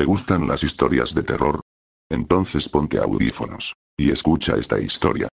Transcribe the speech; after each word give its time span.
¿Te 0.00 0.06
gustan 0.06 0.48
las 0.48 0.64
historias 0.64 1.14
de 1.14 1.22
terror? 1.22 1.60
Entonces 2.10 2.70
ponte 2.70 2.96
audífonos. 2.96 3.74
Y 3.98 4.10
escucha 4.10 4.56
esta 4.56 4.80
historia. 4.80 5.28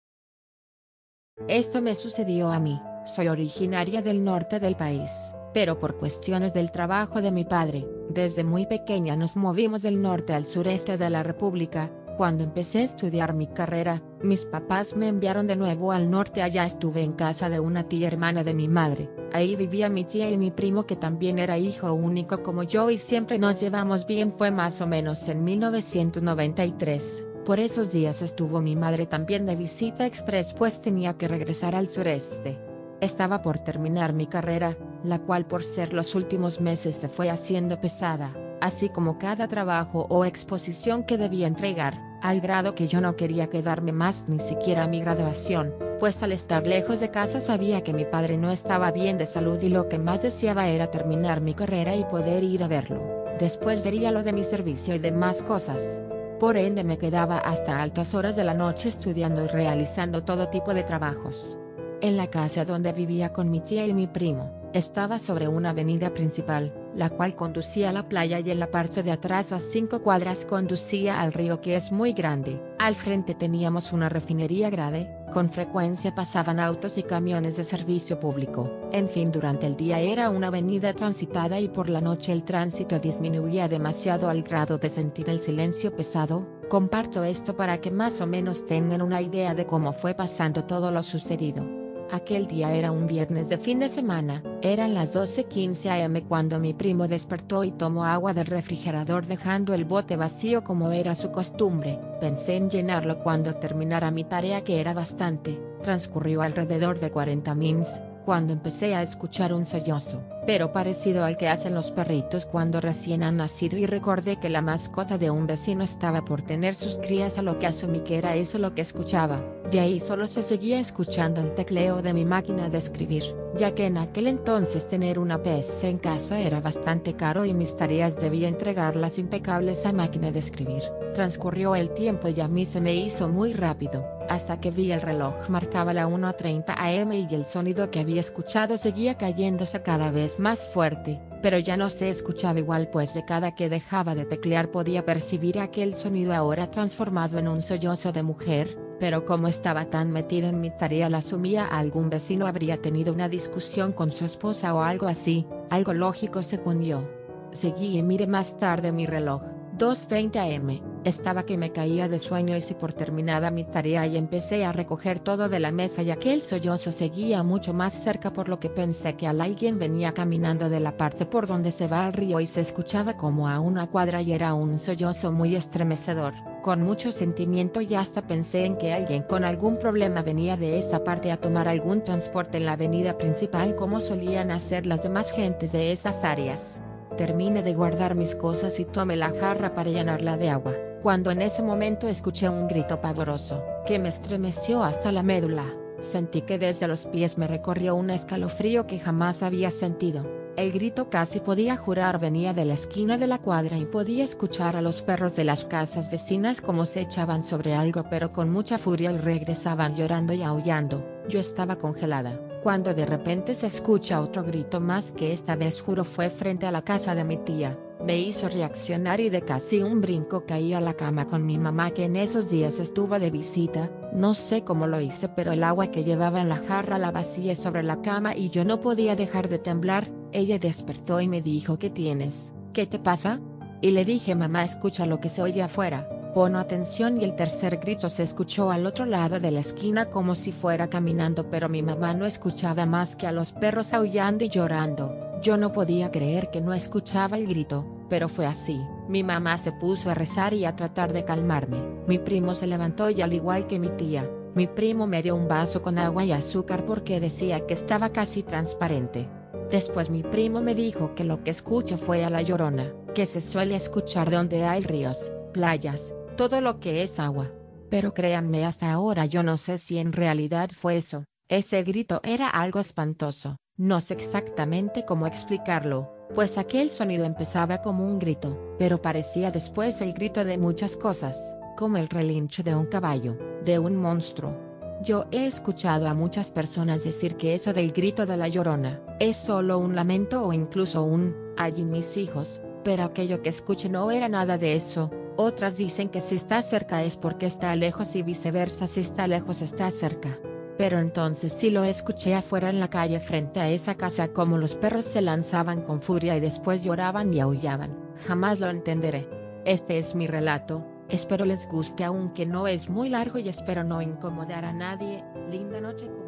Esto 1.48 1.84
me 1.84 1.94
sucedió 1.94 2.50
a 2.50 2.60
mí. 2.60 2.82
Soy 3.06 3.28
originaria 3.28 4.02
del 4.02 4.24
norte 4.24 4.60
del 4.60 4.76
país, 4.76 5.12
pero 5.54 5.78
por 5.78 6.00
cuestiones 6.00 6.56
del 6.56 6.72
trabajo 6.72 7.22
de 7.22 7.30
mi 7.30 7.46
padre, 7.46 7.86
desde 8.10 8.44
muy 8.44 8.66
pequeña 8.66 9.16
nos 9.16 9.36
movimos 9.36 9.84
del 9.84 10.02
norte 10.02 10.34
al 10.34 10.48
sureste 10.48 10.98
de 10.98 11.12
la 11.12 11.22
República, 11.22 11.92
cuando 12.18 12.44
empecé 12.44 12.80
a 12.80 12.86
estudiar 12.86 13.36
mi 13.36 13.46
carrera, 13.46 14.02
mis 14.26 14.46
papás 14.46 14.96
me 14.96 15.08
enviaron 15.08 15.48
de 15.48 15.56
nuevo 15.56 15.92
al 15.92 16.10
norte. 16.10 16.42
Allá 16.42 16.66
estuve 16.66 17.04
en 17.04 17.14
casa 17.14 17.50
de 17.50 17.60
una 17.60 17.88
tía 17.88 18.08
hermana 18.08 18.44
de 18.44 18.54
mi 18.54 18.68
madre. 18.68 19.10
Ahí 19.32 19.56
vivía 19.56 19.90
mi 19.90 20.04
tía 20.04 20.30
y 20.30 20.38
mi 20.38 20.52
primo 20.52 20.86
que 20.86 20.96
también 20.96 21.40
era 21.40 21.58
hijo 21.58 21.94
único 21.94 22.44
como 22.44 22.64
yo 22.64 22.90
y 22.90 22.98
siempre 22.98 23.40
nos 23.40 23.62
llevamos 23.62 24.08
bien. 24.08 24.34
Fue 24.38 24.52
más 24.52 24.82
o 24.82 24.88
menos 24.88 25.28
en 25.28 25.44
1993. 25.44 27.26
Por 27.46 27.60
esos 27.60 27.92
días 27.92 28.22
estuvo 28.22 28.62
mi 28.62 28.76
madre 28.76 29.06
también 29.06 29.46
de 29.46 29.56
visita 29.56 30.06
express 30.06 30.54
pues 30.54 30.82
tenía 30.82 31.18
que 31.18 31.28
regresar 31.28 31.76
al 31.76 31.88
sureste. 31.88 32.60
Estaba 33.02 33.42
por 33.42 33.60
terminar 33.60 34.14
mi 34.14 34.26
carrera, 34.26 34.78
la 35.04 35.20
cual 35.20 35.46
por 35.46 35.64
ser 35.64 35.94
los 35.94 36.16
últimos 36.16 36.60
meses 36.62 36.96
se 36.96 37.10
fue 37.10 37.30
haciendo 37.30 37.80
pesada 37.80 38.34
así 38.62 38.90
como 38.90 39.18
cada 39.18 39.48
trabajo 39.48 40.08
o 40.10 40.26
exposición 40.26 41.04
que 41.04 41.18
debía 41.18 41.48
entregar, 41.48 42.00
al 42.28 42.42
grado 42.42 42.76
que 42.76 42.88
yo 42.88 43.02
no 43.02 43.16
quería 43.16 43.48
quedarme 43.48 43.92
más 43.92 44.26
ni 44.28 44.40
siquiera 44.40 44.84
a 44.84 44.88
mi 44.88 45.02
graduación, 45.02 45.74
pues 46.00 46.22
al 46.24 46.32
estar 46.32 46.66
lejos 46.66 47.00
de 47.00 47.12
casa 47.12 47.40
sabía 47.40 47.82
que 47.82 47.94
mi 47.94 48.06
padre 48.06 48.38
no 48.38 48.52
estaba 48.52 48.92
bien 48.92 49.18
de 49.18 49.26
salud 49.26 49.62
y 49.62 49.70
lo 49.70 49.90
que 49.90 50.00
más 50.00 50.22
deseaba 50.22 50.68
era 50.68 50.92
terminar 50.92 51.42
mi 51.42 51.54
carrera 51.54 51.96
y 51.96 52.04
poder 52.06 52.44
ir 52.44 52.64
a 52.64 52.68
verlo. 52.68 53.02
Después 53.40 53.84
vería 53.84 54.12
lo 54.12 54.24
de 54.24 54.34
mi 54.34 54.44
servicio 54.44 54.96
y 54.96 55.00
demás 55.00 55.44
cosas. 55.44 56.00
Por 56.40 56.58
ende 56.58 56.84
me 56.84 56.98
quedaba 56.98 57.38
hasta 57.38 57.82
altas 57.82 58.14
horas 58.14 58.36
de 58.36 58.44
la 58.44 58.54
noche 58.54 58.90
estudiando 58.90 59.44
y 59.44 59.48
realizando 59.48 60.24
todo 60.24 60.50
tipo 60.50 60.74
de 60.74 60.84
trabajos. 60.84 61.58
En 62.02 62.18
la 62.18 62.28
casa 62.28 62.66
donde 62.66 62.92
vivía 62.92 63.32
con 63.32 63.50
mi 63.50 63.62
tía 63.62 63.86
y 63.86 63.94
mi 63.94 64.08
primo, 64.08 64.70
estaba 64.74 65.18
sobre 65.20 65.48
una 65.48 65.70
avenida 65.70 66.14
principal, 66.14 66.74
la 66.96 67.10
cual 67.10 67.36
conducía 67.36 67.90
a 67.90 67.94
la 67.94 68.08
playa 68.08 68.40
y 68.40 68.50
en 68.50 68.60
la 68.60 68.72
parte 68.72 69.04
de 69.04 69.12
atrás 69.12 69.52
a 69.52 69.60
cinco 69.60 70.02
cuadras 70.02 70.46
conducía 70.46 71.20
al 71.20 71.34
río 71.34 71.62
que 71.62 71.76
es 71.76 71.92
muy 71.92 72.14
grande. 72.14 72.62
Al 72.80 72.96
frente 72.96 73.36
teníamos 73.36 73.94
una 73.94 74.10
refinería 74.10 74.70
grande, 74.70 75.10
con 75.34 75.52
frecuencia 75.52 76.16
pasaban 76.16 76.60
autos 76.60 76.98
y 76.98 77.04
camiones 77.04 77.58
de 77.58 77.66
servicio 77.66 78.20
público. 78.20 78.72
En 78.92 79.10
fin, 79.10 79.32
durante 79.32 79.68
el 79.68 79.76
día 79.76 80.00
era 80.00 80.30
una 80.30 80.48
avenida 80.48 80.94
transitada 80.94 81.60
y 81.60 81.68
por 81.68 81.90
la 81.90 82.00
noche 82.00 82.32
el 82.32 82.44
tránsito 82.44 83.00
disminuía 83.00 83.68
demasiado 83.68 84.30
al 84.30 84.44
grado 84.44 84.78
de 84.78 84.90
sentir 84.90 85.30
el 85.30 85.40
silencio 85.40 85.96
pesado. 85.96 86.48
Comparto 86.70 87.24
esto 87.24 87.56
para 87.56 87.82
que 87.82 87.92
más 87.92 88.22
o 88.22 88.28
menos 88.28 88.66
tengan 88.66 89.02
una 89.02 89.22
idea 89.22 89.54
de 89.54 89.66
cómo 89.66 89.94
fue 89.94 90.14
pasando 90.14 90.64
todo 90.64 90.92
lo 90.92 91.04
sucedido. 91.04 91.85
Aquel 92.12 92.46
día 92.46 92.72
era 92.72 92.92
un 92.92 93.08
viernes 93.08 93.50
de 93.50 93.58
fin 93.58 93.80
de 93.80 93.90
semana, 93.90 94.44
eran 94.62 94.94
las 94.94 95.16
12.15 95.16 96.06
am 96.06 96.22
cuando 96.28 96.60
mi 96.60 96.74
primo 96.74 97.08
despertó 97.08 97.64
y 97.64 97.72
tomó 97.72 98.06
agua 98.06 98.34
del 98.34 98.46
refrigerador 98.46 99.26
dejando 99.26 99.74
el 99.74 99.86
bote 99.86 100.16
vacío 100.16 100.64
como 100.64 100.92
era 100.92 101.16
su 101.16 101.32
costumbre, 101.32 102.00
pensé 102.22 102.58
en 102.58 102.70
llenarlo 102.70 103.20
cuando 103.20 103.56
terminara 103.56 104.12
mi 104.12 104.24
tarea 104.24 104.64
que 104.64 104.80
era 104.80 104.94
bastante, 104.94 105.60
transcurrió 105.82 106.44
alrededor 106.44 107.00
de 107.00 107.10
40 107.10 107.56
mins, 107.56 108.00
cuando 108.26 108.52
empecé 108.52 108.96
a 108.96 109.04
escuchar 109.04 109.54
un 109.54 109.68
sollozo, 109.68 110.24
pero 110.48 110.74
parecido 110.74 111.24
al 111.24 111.38
que 111.38 111.48
hacen 111.48 111.76
los 111.76 111.92
perritos 111.92 112.46
cuando 112.46 112.82
recién 112.82 113.22
han 113.22 113.38
nacido 113.38 113.78
y 113.78 113.86
recordé 113.86 114.38
que 114.38 114.50
la 114.50 114.62
mascota 114.62 115.18
de 115.18 115.30
un 115.30 115.46
vecino 115.46 115.84
estaba 115.84 116.26
por 116.26 116.42
tener 116.42 116.76
sus 116.76 116.96
crías 116.96 117.38
a 117.38 117.44
lo 117.44 117.60
que 117.60 117.68
asumí 117.68 118.00
que 118.00 118.18
era 118.18 118.36
eso 118.36 118.58
lo 118.58 118.74
que 118.74 118.82
escuchaba, 118.82 119.42
de 119.72 119.80
ahí 119.80 120.00
solo 120.00 120.28
se 120.28 120.42
seguía 120.42 120.80
escuchando 120.80 121.40
el 121.40 121.54
tecleo 121.54 122.02
de 122.02 122.14
mi 122.14 122.26
máquina 122.26 122.70
de 122.70 122.80
escribir, 122.80 123.24
ya 123.56 123.76
que 123.76 123.86
en 123.86 123.98
aquel 123.98 124.28
entonces 124.28 124.88
tener 124.88 125.20
una 125.20 125.44
PC 125.44 125.90
en 125.90 125.98
casa 126.00 126.40
era 126.40 126.60
bastante 126.62 127.14
caro 127.14 127.46
y 127.46 127.54
mis 127.54 127.78
tareas 127.78 128.16
debía 128.16 128.48
entregarlas 128.48 129.20
impecables 129.20 129.86
a 129.86 129.94
máquina 129.94 130.32
de 130.32 130.40
escribir. 130.40 130.84
Transcurrió 131.14 131.76
el 131.76 131.92
tiempo 131.92 132.28
y 132.28 132.42
a 132.42 132.48
mí 132.48 132.66
se 132.66 132.82
me 132.82 132.96
hizo 132.96 133.30
muy 133.30 133.54
rápido, 133.54 134.06
hasta 134.30 134.60
que 134.60 134.72
vi 134.72 134.92
el 134.92 135.02
reloj. 135.02 135.50
Marcaba 135.50 135.94
la 135.94 136.08
1.30 136.08 136.76
am 136.78 137.12
y 137.14 137.28
el 137.34 137.46
sonido 137.46 137.92
que 137.92 138.00
había 138.00 138.22
escuchado 138.22 138.78
seguía 138.78 139.16
cayéndose 139.16 139.82
cada 139.82 140.12
vez 140.12 140.40
más 140.40 140.68
fuerte, 140.68 141.22
pero 141.42 141.60
ya 141.60 141.78
no 141.78 141.90
se 141.90 142.10
escuchaba 142.10 142.60
igual 142.60 142.90
pues 142.90 143.14
de 143.14 143.26
cada 143.26 143.56
que 143.56 143.70
dejaba 143.70 144.16
de 144.16 144.26
teclear 144.26 144.72
podía 144.72 145.06
percibir 145.06 145.60
aquel 145.60 145.94
sonido 145.94 146.34
ahora 146.34 146.72
transformado 146.72 147.38
en 147.38 147.48
un 147.48 147.62
sollozo 147.62 148.12
de 148.12 148.24
mujer, 148.24 148.78
pero 149.00 149.26
como 149.26 149.48
estaba 149.48 149.86
tan 149.86 150.12
metido 150.12 150.50
en 150.50 150.62
mi 150.62 150.72
tarea 150.72 151.10
la 151.10 151.18
asumía 151.18 151.66
algún 151.66 152.10
vecino 152.10 152.48
habría 152.48 152.82
tenido 152.82 153.14
una 153.14 153.30
discusión 153.30 153.92
con 153.92 154.12
su 154.12 154.26
esposa 154.26 154.74
o 154.74 154.82
algo 154.82 155.08
así, 155.08 155.46
algo 155.70 155.94
lógico 155.94 156.42
según 156.42 156.82
yo. 156.82 157.08
Seguí 157.52 157.98
y 157.98 158.04
miré 158.04 158.28
más 158.28 158.58
tarde 158.58 158.92
mi 158.92 159.06
reloj, 159.06 159.42
2.20 159.78 160.56
am 160.56 160.95
estaba 161.06 161.44
que 161.44 161.56
me 161.56 161.72
caía 161.72 162.08
de 162.08 162.18
sueño 162.18 162.58
y 162.58 162.62
si 162.62 162.74
por 162.74 162.92
terminada 162.92 163.52
mi 163.52 163.64
tarea 163.64 164.08
y 164.08 164.18
empecé 164.18 164.66
a 164.66 164.72
recoger 164.72 165.20
todo 165.20 165.50
de 165.50 165.60
la 165.60 165.72
mesa 165.72 166.02
y 166.02 166.10
aquel 166.10 166.42
sollozo 166.42 166.92
seguía 166.92 167.44
mucho 167.44 167.74
más 167.74 167.94
cerca 167.94 168.34
por 168.34 168.50
lo 168.50 168.60
que 168.60 168.72
pensé 168.72 169.14
que 169.14 169.28
alguien 169.28 169.78
venía 169.78 170.14
caminando 170.14 170.68
de 170.68 170.80
la 170.80 170.98
parte 170.98 171.28
por 171.28 171.46
donde 171.46 171.72
se 171.72 171.88
va 171.88 172.08
al 172.08 172.14
río 172.14 172.40
y 172.40 172.48
se 172.48 172.62
escuchaba 172.62 173.18
como 173.18 173.48
a 173.48 173.60
una 173.60 173.86
cuadra 173.86 174.24
y 174.24 174.34
era 174.34 174.56
un 174.56 174.80
sollozo 174.80 175.32
muy 175.32 175.56
estremecedor, 175.56 176.34
con 176.64 176.82
mucho 176.82 177.12
sentimiento 177.12 177.82
y 177.82 177.94
hasta 177.94 178.26
pensé 178.26 178.66
en 178.66 178.76
que 178.76 178.92
alguien 178.92 179.22
con 179.22 179.44
algún 179.44 179.78
problema 179.78 180.24
venía 180.24 180.58
de 180.58 180.80
esa 180.80 181.04
parte 181.04 181.32
a 181.32 181.38
tomar 181.38 181.68
algún 181.68 182.04
transporte 182.04 182.58
en 182.58 182.66
la 182.66 182.74
avenida 182.74 183.16
principal 183.20 183.76
como 183.76 184.02
solían 184.02 184.50
hacer 184.50 184.88
las 184.88 185.04
demás 185.04 185.32
gentes 185.32 185.72
de 185.72 185.92
esas 185.92 186.24
áreas. 186.24 186.82
Terminé 187.16 187.62
de 187.62 187.76
guardar 187.76 188.16
mis 188.16 188.34
cosas 188.34 188.80
y 188.80 188.86
tomé 188.86 189.16
la 189.16 189.30
jarra 189.30 189.76
para 189.76 189.92
llenarla 189.92 190.36
de 190.36 190.50
agua 190.50 190.74
cuando 191.06 191.30
en 191.30 191.44
ese 191.44 191.62
momento 191.62 192.08
escuché 192.08 192.50
un 192.50 192.68
grito 192.68 193.00
pavoroso, 193.00 193.64
que 193.86 194.00
me 194.00 194.10
estremeció 194.10 194.84
hasta 194.84 195.12
la 195.12 195.22
médula, 195.22 195.72
sentí 196.02 196.42
que 196.42 196.58
desde 196.58 196.88
los 196.88 197.06
pies 197.06 197.38
me 197.38 197.46
recorrió 197.46 197.94
un 197.94 198.10
escalofrío 198.10 198.88
que 198.88 198.98
jamás 198.98 199.44
había 199.44 199.70
sentido. 199.70 200.26
El 200.58 200.72
grito 200.72 201.12
casi 201.12 201.42
podía 201.42 201.78
jurar 201.78 202.20
venía 202.20 202.54
de 202.54 202.66
la 202.66 202.74
esquina 202.74 203.20
de 203.20 203.28
la 203.28 203.38
cuadra 203.38 203.78
y 203.78 203.86
podía 203.86 204.24
escuchar 204.24 204.76
a 204.76 204.82
los 204.82 205.04
perros 205.04 205.36
de 205.36 205.44
las 205.44 205.64
casas 205.66 206.10
vecinas 206.10 206.60
como 206.60 206.88
se 206.88 207.02
echaban 207.02 207.44
sobre 207.44 207.76
algo 207.76 208.06
pero 208.10 208.32
con 208.32 208.50
mucha 208.50 208.80
furia 208.80 209.12
y 209.12 209.18
regresaban 209.20 209.96
llorando 209.96 210.34
y 210.34 210.42
aullando. 210.42 211.06
Yo 211.30 211.40
estaba 211.40 211.76
congelada, 211.76 212.40
cuando 212.64 212.96
de 212.96 213.06
repente 213.06 213.54
se 213.54 213.68
escucha 213.68 214.22
otro 214.22 214.44
grito 214.44 214.82
más 214.82 215.12
que 215.12 215.34
esta 215.34 215.56
vez 215.56 215.84
juro 215.84 216.04
fue 216.04 216.32
frente 216.32 216.66
a 216.66 216.72
la 216.72 216.82
casa 216.82 217.14
de 217.14 217.24
mi 217.24 217.38
tía 217.38 217.78
me 218.06 218.20
hizo 218.20 218.48
reaccionar 218.48 219.20
y 219.20 219.30
de 219.30 219.42
casi 219.42 219.82
un 219.82 220.00
brinco 220.00 220.46
caí 220.46 220.74
a 220.74 220.80
la 220.80 220.94
cama 220.94 221.26
con 221.26 221.44
mi 221.44 221.58
mamá 221.58 221.90
que 221.90 222.06
en 222.06 222.16
esos 222.16 222.52
días 222.52 222.80
estuvo 222.80 223.18
de 223.18 223.32
visita, 223.32 223.90
no 224.14 224.36
sé 224.36 224.64
cómo 224.64 224.86
lo 224.86 225.02
hice 225.02 225.28
pero 225.28 225.52
el 225.52 225.64
agua 225.64 225.88
que 225.88 226.04
llevaba 226.04 226.40
en 226.40 226.50
la 226.50 226.58
jarra 226.58 227.00
la 227.00 227.10
vacié 227.10 227.56
sobre 227.56 227.82
la 227.82 228.04
cama 228.04 228.36
y 228.36 228.50
yo 228.50 228.64
no 228.64 228.80
podía 228.80 229.16
dejar 229.16 229.50
de 229.50 229.58
temblar, 229.58 230.12
ella 230.32 230.60
despertó 230.60 231.20
y 231.20 231.28
me 231.28 231.42
dijo 231.42 231.80
¿qué 231.80 231.90
tienes? 231.90 232.54
¿Qué 232.74 232.86
te 232.86 233.00
pasa? 233.00 233.42
Y 233.82 233.90
le 233.90 234.06
dije 234.06 234.36
mamá 234.36 234.64
escucha 234.64 235.08
lo 235.08 235.20
que 235.20 235.30
se 235.30 235.42
oye 235.42 235.64
afuera, 235.64 236.08
pon 236.36 236.56
atención 236.56 237.20
y 237.20 237.24
el 237.24 237.36
tercer 237.36 237.78
grito 237.78 238.10
se 238.10 238.22
escuchó 238.22 238.70
al 238.70 238.86
otro 238.86 239.06
lado 239.06 239.40
de 239.40 239.50
la 239.50 239.62
esquina 239.62 240.12
como 240.12 240.36
si 240.36 240.52
fuera 240.52 240.92
caminando 240.92 241.50
pero 241.50 241.70
mi 241.70 241.82
mamá 241.82 242.14
no 242.14 242.28
escuchaba 242.28 242.86
más 242.86 243.16
que 243.16 243.26
a 243.26 243.32
los 243.32 243.52
perros 243.52 243.94
aullando 243.94 244.44
y 244.44 244.50
llorando. 244.50 245.26
Yo 245.42 245.58
no 245.58 245.72
podía 245.72 246.12
creer 246.12 246.50
que 246.50 246.60
no 246.60 246.74
escuchaba 246.74 247.38
el 247.38 247.46
grito, 247.46 247.95
pero 248.10 248.30
fue 248.30 248.46
así. 248.46 248.80
Mi 249.08 249.24
mamá 249.24 249.58
se 249.58 249.72
puso 249.72 250.10
a 250.10 250.14
rezar 250.14 250.54
y 250.54 250.66
a 250.66 250.76
tratar 250.76 251.14
de 251.14 251.26
calmarme. 251.26 251.78
Mi 252.08 252.20
primo 252.20 252.56
se 252.56 252.68
levantó 252.68 253.10
y 253.10 253.22
al 253.22 253.34
igual 253.34 253.68
que 253.68 253.80
mi 253.80 253.90
tía, 253.90 254.30
mi 254.56 254.68
primo 254.68 255.06
me 255.06 255.22
dio 255.22 255.36
un 255.36 255.48
vaso 255.48 255.82
con 255.82 255.98
agua 255.98 256.24
y 256.24 256.32
azúcar 256.32 256.86
porque 256.86 257.20
decía 257.20 257.66
que 257.66 257.74
estaba 257.74 258.10
casi 258.10 258.42
transparente. 258.42 259.30
Después 259.70 260.10
mi 260.10 260.24
primo 260.24 260.62
me 260.62 260.76
dijo 260.76 261.14
que 261.16 261.24
lo 261.24 261.44
que 261.44 261.52
escuché 261.52 261.98
fue 261.98 262.24
a 262.24 262.30
la 262.30 262.42
llorona, 262.42 262.94
que 263.14 263.26
se 263.26 263.42
suele 263.42 263.76
escuchar 263.76 264.32
donde 264.32 264.64
hay 264.64 264.84
ríos, 264.84 265.32
playas, 265.54 266.14
todo 266.38 266.62
lo 266.62 266.80
que 266.80 267.04
es 267.04 267.20
agua. 267.20 267.52
Pero 267.90 268.14
créanme 268.14 268.66
hasta 268.66 268.92
ahora 268.92 269.26
yo 269.26 269.44
no 269.44 269.58
sé 269.58 269.78
si 269.78 269.98
en 269.98 270.14
realidad 270.14 270.70
fue 270.72 270.98
eso, 270.98 271.26
ese 271.48 271.84
grito 271.84 272.22
era 272.24 272.48
algo 272.48 272.80
espantoso. 272.80 273.58
No 273.78 274.00
sé 274.00 274.14
exactamente 274.14 275.04
cómo 275.04 275.28
explicarlo, 275.28 276.15
pues 276.34 276.58
aquel 276.58 276.90
sonido 276.90 277.26
empezaba 277.26 277.82
como 277.82 278.06
un 278.06 278.20
grito, 278.20 278.76
pero 278.80 279.02
parecía 279.02 279.52
después 279.52 280.02
el 280.02 280.14
grito 280.14 280.44
de 280.44 280.58
muchas 280.58 280.98
cosas, 280.98 281.56
como 281.78 281.98
el 281.98 282.10
relincho 282.10 282.64
de 282.64 282.76
un 282.76 282.86
caballo, 282.86 283.38
de 283.64 283.80
un 283.80 283.96
monstruo. 283.96 284.58
Yo 285.02 285.26
he 285.32 285.46
escuchado 285.46 286.08
a 286.08 286.14
muchas 286.14 286.50
personas 286.50 287.04
decir 287.04 287.36
que 287.36 287.54
eso 287.54 287.74
del 287.74 287.92
grito 287.92 288.26
de 288.26 288.38
la 288.38 288.48
llorona, 288.48 289.02
es 289.20 289.38
solo 289.38 289.78
un 289.78 289.96
lamento 289.96 290.44
o 290.44 290.54
incluso 290.54 291.04
un, 291.04 291.36
allí 291.58 291.84
mis 291.84 292.18
hijos, 292.18 292.62
pero 292.84 293.04
aquello 293.04 293.42
que 293.42 293.50
escuché 293.50 293.90
no 293.90 294.10
era 294.12 294.30
nada 294.30 294.58
de 294.58 294.76
eso. 294.76 295.12
Otras 295.38 295.76
dicen 295.76 296.10
que 296.10 296.22
si 296.22 296.36
está 296.36 296.62
cerca 296.62 297.04
es 297.04 297.18
porque 297.18 297.46
está 297.46 297.76
lejos 297.76 298.16
y 298.16 298.24
viceversa 298.24 298.88
si 298.88 299.02
está 299.02 299.28
lejos 299.28 299.62
está 299.62 299.92
cerca. 299.92 300.40
Pero 300.78 301.00
entonces 301.00 301.54
sí 301.54 301.70
lo 301.70 301.84
escuché 301.86 302.36
afuera 302.36 302.70
en 302.70 302.80
la 302.80 302.90
calle 302.90 303.20
frente 303.20 303.62
a 303.62 303.70
esa 303.70 303.96
casa 303.96 304.28
como 304.30 304.58
los 304.58 304.76
perros 304.76 305.06
se 305.06 305.22
lanzaban 305.22 305.82
con 305.82 306.02
furia 306.02 306.36
y 306.36 306.42
después 306.42 306.84
lloraban 306.84 307.34
y 307.34 307.40
aullaban. 307.40 307.98
Jamás 308.28 308.60
lo 308.60 308.70
entenderé. 308.70 309.30
Este 309.66 309.98
es 309.98 310.16
mi 310.16 310.28
relato, 310.28 310.86
espero 311.10 311.46
les 311.46 311.68
guste 311.68 312.04
aunque 312.04 312.46
no 312.46 312.68
es 312.68 312.90
muy 312.90 313.10
largo 313.10 313.40
y 313.40 313.48
espero 313.50 313.84
no 313.84 314.02
incomodar 314.02 314.66
a 314.66 314.74
nadie. 314.74 315.24
Linda 315.50 315.80
noche 315.80 316.08
comunidad. 316.08 316.26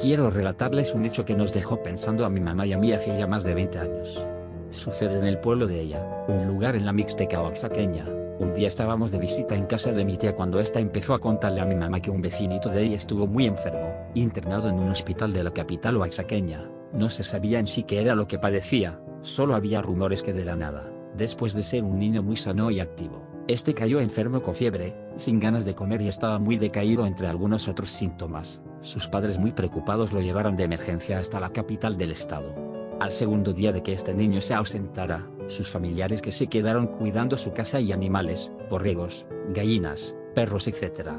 Quiero 0.00 0.30
relatarles 0.30 0.94
un 0.94 1.04
hecho 1.04 1.24
que 1.24 1.34
nos 1.34 1.52
dejó 1.54 1.82
pensando 1.82 2.24
a 2.24 2.30
mi 2.30 2.40
mamá 2.40 2.66
y 2.66 2.72
a 2.72 2.78
mí 2.78 2.92
hace 2.92 3.16
ya 3.16 3.26
más 3.26 3.44
de 3.44 3.54
20 3.54 3.78
años. 3.78 4.26
Sucede 4.70 5.18
en 5.18 5.26
el 5.26 5.38
pueblo 5.38 5.66
de 5.66 5.80
ella, 5.80 6.04
un 6.28 6.46
lugar 6.46 6.76
en 6.76 6.86
la 6.86 6.92
Mixteca 6.92 7.42
oaxaqueña. 7.42 8.19
Un 8.40 8.54
día 8.54 8.66
estábamos 8.66 9.12
de 9.12 9.18
visita 9.18 9.54
en 9.54 9.66
casa 9.66 9.92
de 9.92 10.04
mi 10.04 10.16
tía 10.16 10.34
cuando 10.34 10.58
ésta 10.58 10.80
empezó 10.80 11.14
a 11.14 11.20
contarle 11.20 11.60
a 11.60 11.66
mi 11.66 11.76
mamá 11.76 12.00
que 12.00 12.10
un 12.10 12.22
vecinito 12.22 12.70
de 12.70 12.82
ella 12.82 12.96
estuvo 12.96 13.26
muy 13.26 13.46
enfermo, 13.46 14.10
internado 14.14 14.68
en 14.68 14.80
un 14.80 14.90
hospital 14.90 15.32
de 15.32 15.44
la 15.44 15.52
capital 15.52 15.98
oaxaqueña. 15.98 16.68
No 16.92 17.10
se 17.10 17.22
sabía 17.22 17.58
en 17.58 17.68
sí 17.68 17.84
qué 17.84 18.00
era 18.00 18.16
lo 18.16 18.26
que 18.26 18.38
padecía, 18.38 18.98
Solo 19.22 19.54
había 19.54 19.82
rumores 19.82 20.22
que 20.22 20.32
de 20.32 20.46
la 20.46 20.56
nada, 20.56 20.90
después 21.14 21.52
de 21.52 21.62
ser 21.62 21.84
un 21.84 21.98
niño 21.98 22.22
muy 22.22 22.36
sano 22.36 22.70
y 22.70 22.80
activo, 22.80 23.22
este 23.48 23.74
cayó 23.74 24.00
enfermo 24.00 24.40
con 24.40 24.54
fiebre, 24.54 24.96
sin 25.18 25.38
ganas 25.38 25.66
de 25.66 25.74
comer 25.74 26.00
y 26.00 26.08
estaba 26.08 26.38
muy 26.38 26.56
decaído 26.56 27.04
entre 27.04 27.26
algunos 27.26 27.68
otros 27.68 27.90
síntomas. 27.90 28.62
Sus 28.80 29.08
padres 29.08 29.38
muy 29.38 29.52
preocupados 29.52 30.14
lo 30.14 30.22
llevaron 30.22 30.56
de 30.56 30.64
emergencia 30.64 31.18
hasta 31.18 31.38
la 31.38 31.50
capital 31.50 31.98
del 31.98 32.12
estado. 32.12 32.54
Al 32.98 33.12
segundo 33.12 33.52
día 33.52 33.72
de 33.72 33.82
que 33.82 33.92
este 33.92 34.14
niño 34.14 34.40
se 34.40 34.54
ausentara, 34.54 35.26
sus 35.50 35.68
familiares 35.68 36.22
que 36.22 36.32
se 36.32 36.46
quedaron 36.46 36.86
cuidando 36.86 37.36
su 37.36 37.52
casa 37.52 37.80
y 37.80 37.92
animales, 37.92 38.52
borregos, 38.70 39.26
gallinas, 39.52 40.14
perros 40.34 40.68
etc. 40.68 41.10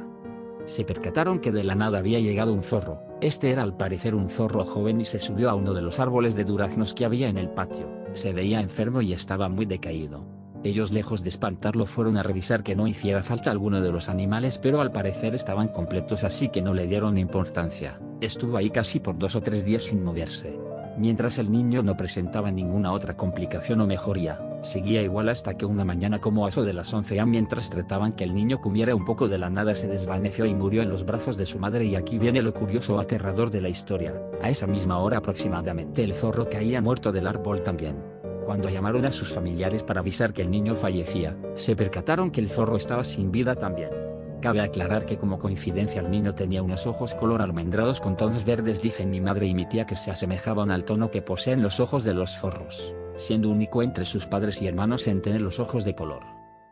Se 0.65 0.85
percataron 0.85 1.39
que 1.39 1.51
de 1.51 1.63
la 1.63 1.75
nada 1.75 1.99
había 1.99 2.19
llegado 2.19 2.53
un 2.53 2.63
zorro, 2.63 3.01
este 3.21 3.51
era 3.51 3.61
al 3.61 3.77
parecer 3.77 4.15
un 4.15 4.31
zorro 4.31 4.65
joven 4.65 4.99
y 4.99 5.05
se 5.05 5.19
subió 5.19 5.51
a 5.51 5.53
uno 5.53 5.75
de 5.75 5.83
los 5.83 5.99
árboles 5.99 6.35
de 6.35 6.43
duraznos 6.43 6.95
que 6.95 7.05
había 7.05 7.27
en 7.27 7.37
el 7.37 7.49
patio. 7.49 7.87
Se 8.13 8.33
veía 8.33 8.61
enfermo 8.61 9.03
y 9.03 9.13
estaba 9.13 9.47
muy 9.47 9.67
decaído. 9.67 10.25
Ellos 10.63 10.91
lejos 10.91 11.23
de 11.23 11.29
espantarlo 11.29 11.85
fueron 11.85 12.17
a 12.17 12.23
revisar 12.23 12.63
que 12.63 12.75
no 12.75 12.87
hiciera 12.87 13.21
falta 13.21 13.51
alguno 13.51 13.81
de 13.81 13.91
los 13.91 14.09
animales 14.09 14.57
pero 14.57 14.81
al 14.81 14.91
parecer 14.91 15.35
estaban 15.35 15.67
completos 15.67 16.23
así 16.23 16.49
que 16.49 16.63
no 16.63 16.73
le 16.73 16.87
dieron 16.87 17.19
importancia. 17.19 17.99
Estuvo 18.21 18.57
ahí 18.57 18.71
casi 18.71 18.99
por 18.99 19.17
dos 19.17 19.35
o 19.35 19.41
tres 19.41 19.65
días 19.65 19.83
sin 19.83 20.03
moverse. 20.03 20.70
Mientras 21.01 21.39
el 21.39 21.51
niño 21.51 21.81
no 21.81 21.97
presentaba 21.97 22.51
ninguna 22.51 22.93
otra 22.93 23.17
complicación 23.17 23.81
o 23.81 23.87
mejoría, 23.87 24.39
seguía 24.61 25.01
igual 25.01 25.29
hasta 25.29 25.57
que 25.57 25.65
una 25.65 25.83
mañana 25.83 26.21
como 26.21 26.45
a 26.45 26.49
eso 26.49 26.63
de 26.63 26.73
las 26.73 26.93
11 26.93 27.19
a 27.19 27.25
mientras 27.25 27.71
trataban 27.71 28.13
que 28.13 28.23
el 28.23 28.35
niño 28.35 28.61
comiera 28.61 28.93
un 28.93 29.03
poco 29.03 29.27
de 29.27 29.39
la 29.39 29.49
nada 29.49 29.73
se 29.73 29.87
desvaneció 29.87 30.45
y 30.45 30.53
murió 30.53 30.83
en 30.83 30.89
los 30.89 31.03
brazos 31.03 31.37
de 31.37 31.47
su 31.47 31.57
madre 31.57 31.85
y 31.85 31.95
aquí 31.95 32.19
viene 32.19 32.43
lo 32.43 32.53
curioso 32.53 32.97
o 32.97 32.99
aterrador 32.99 33.49
de 33.49 33.61
la 33.61 33.69
historia. 33.69 34.13
A 34.43 34.51
esa 34.51 34.67
misma 34.67 34.99
hora 34.99 35.17
aproximadamente 35.17 36.03
el 36.03 36.13
zorro 36.13 36.47
caía 36.47 36.83
muerto 36.83 37.11
del 37.11 37.25
árbol 37.25 37.63
también. 37.63 37.97
Cuando 38.45 38.69
llamaron 38.69 39.03
a 39.05 39.11
sus 39.11 39.33
familiares 39.33 39.81
para 39.81 40.01
avisar 40.01 40.33
que 40.33 40.43
el 40.43 40.51
niño 40.51 40.75
fallecía, 40.75 41.35
se 41.55 41.75
percataron 41.75 42.29
que 42.29 42.41
el 42.41 42.51
zorro 42.51 42.77
estaba 42.77 43.03
sin 43.03 43.31
vida 43.31 43.55
también. 43.55 44.10
Cabe 44.41 44.61
aclarar 44.61 45.05
que 45.05 45.19
como 45.19 45.37
coincidencia 45.37 46.01
el 46.01 46.09
niño 46.09 46.33
tenía 46.33 46.63
unos 46.63 46.87
ojos 46.87 47.13
color 47.13 47.43
almendrados 47.43 48.01
con 48.01 48.17
tonos 48.17 48.43
verdes 48.43 48.81
dicen 48.81 49.11
mi 49.11 49.21
madre 49.21 49.45
y 49.45 49.53
mi 49.53 49.67
tía 49.67 49.85
que 49.85 49.95
se 49.95 50.09
asemejaban 50.09 50.71
al 50.71 50.83
tono 50.83 51.11
que 51.11 51.21
poseen 51.21 51.61
los 51.61 51.79
ojos 51.79 52.03
de 52.03 52.15
los 52.15 52.35
forros, 52.35 52.95
siendo 53.15 53.49
único 53.49 53.83
entre 53.83 54.03
sus 54.03 54.25
padres 54.25 54.59
y 54.59 54.67
hermanos 54.67 55.07
en 55.07 55.21
tener 55.21 55.43
los 55.43 55.59
ojos 55.59 55.85
de 55.85 55.93
color. 55.93 56.23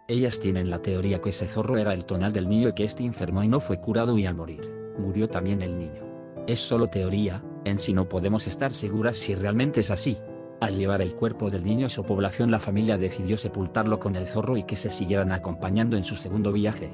Ellas 0.07 0.39
tienen 0.39 0.71
la 0.71 0.81
teoría 0.81 1.21
que 1.21 1.29
ese 1.29 1.47
zorro 1.47 1.77
era 1.77 1.93
el 1.93 2.05
tonal 2.05 2.33
del 2.33 2.49
niño 2.49 2.69
y 2.69 2.73
que 2.73 2.85
este 2.85 3.03
enfermó 3.03 3.43
y 3.43 3.47
no 3.47 3.59
fue 3.59 3.79
curado 3.79 4.17
y 4.17 4.25
al 4.25 4.33
morir, 4.33 4.67
murió 4.97 5.29
también 5.29 5.61
el 5.61 5.77
niño. 5.77 6.07
Es 6.47 6.61
solo 6.61 6.87
teoría, 6.87 7.43
en 7.65 7.77
sí 7.77 7.93
no 7.93 8.09
podemos 8.09 8.47
estar 8.47 8.73
seguras 8.73 9.19
si 9.19 9.35
realmente 9.35 9.81
es 9.81 9.91
así. 9.91 10.17
Al 10.59 10.75
llevar 10.75 11.03
el 11.03 11.13
cuerpo 11.13 11.51
del 11.51 11.63
niño 11.63 11.85
a 11.85 11.89
su 11.89 12.03
población 12.03 12.49
la 12.49 12.59
familia 12.59 12.97
decidió 12.97 13.37
sepultarlo 13.37 13.99
con 13.99 14.15
el 14.15 14.25
zorro 14.25 14.57
y 14.57 14.63
que 14.63 14.75
se 14.75 14.89
siguieran 14.89 15.31
acompañando 15.31 15.95
en 15.95 16.03
su 16.03 16.15
segundo 16.15 16.51
viaje. 16.51 16.89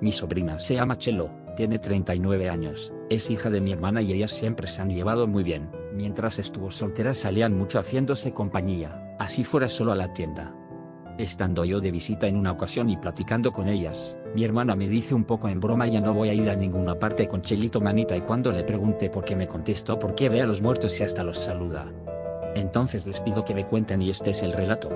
Mi 0.00 0.12
sobrina 0.12 0.58
se 0.58 0.76
llama 0.76 0.96
Chelo, 0.96 1.30
tiene 1.56 1.78
39 1.78 2.48
años, 2.48 2.94
es 3.10 3.30
hija 3.30 3.50
de 3.50 3.60
mi 3.60 3.72
hermana 3.72 4.00
y 4.00 4.12
ellas 4.12 4.30
siempre 4.30 4.66
se 4.66 4.80
han 4.80 4.88
llevado 4.88 5.26
muy 5.26 5.42
bien, 5.42 5.70
mientras 5.94 6.38
estuvo 6.38 6.70
soltera 6.70 7.12
salían 7.12 7.54
mucho 7.54 7.78
haciéndose 7.78 8.32
compañía, 8.32 9.14
así 9.18 9.44
fuera 9.44 9.68
solo 9.68 9.92
a 9.92 9.96
la 9.96 10.12
tienda. 10.14 10.54
Estando 11.18 11.66
yo 11.66 11.80
de 11.80 11.90
visita 11.90 12.26
en 12.28 12.36
una 12.36 12.52
ocasión 12.52 12.88
y 12.88 12.96
platicando 12.96 13.52
con 13.52 13.68
ellas, 13.68 14.16
mi 14.34 14.42
hermana 14.42 14.74
me 14.74 14.88
dice 14.88 15.14
un 15.14 15.24
poco 15.24 15.48
en 15.48 15.60
broma 15.60 15.86
ya 15.86 16.00
no 16.00 16.14
voy 16.14 16.30
a 16.30 16.34
ir 16.34 16.48
a 16.48 16.56
ninguna 16.56 16.98
parte 16.98 17.28
con 17.28 17.42
Chelito 17.42 17.82
Manita 17.82 18.16
y 18.16 18.22
cuando 18.22 18.52
le 18.52 18.64
pregunté 18.64 19.10
por 19.10 19.24
qué 19.24 19.36
me 19.36 19.46
contestó 19.46 19.98
por 19.98 20.14
qué 20.14 20.30
ve 20.30 20.40
a 20.40 20.46
los 20.46 20.62
muertos 20.62 20.98
y 20.98 21.02
hasta 21.02 21.22
los 21.22 21.38
saluda. 21.38 21.92
Entonces 22.54 23.06
les 23.06 23.20
pido 23.20 23.44
que 23.44 23.54
me 23.54 23.66
cuenten 23.66 24.00
y 24.00 24.08
este 24.08 24.30
es 24.30 24.42
el 24.42 24.52
relato. 24.52 24.88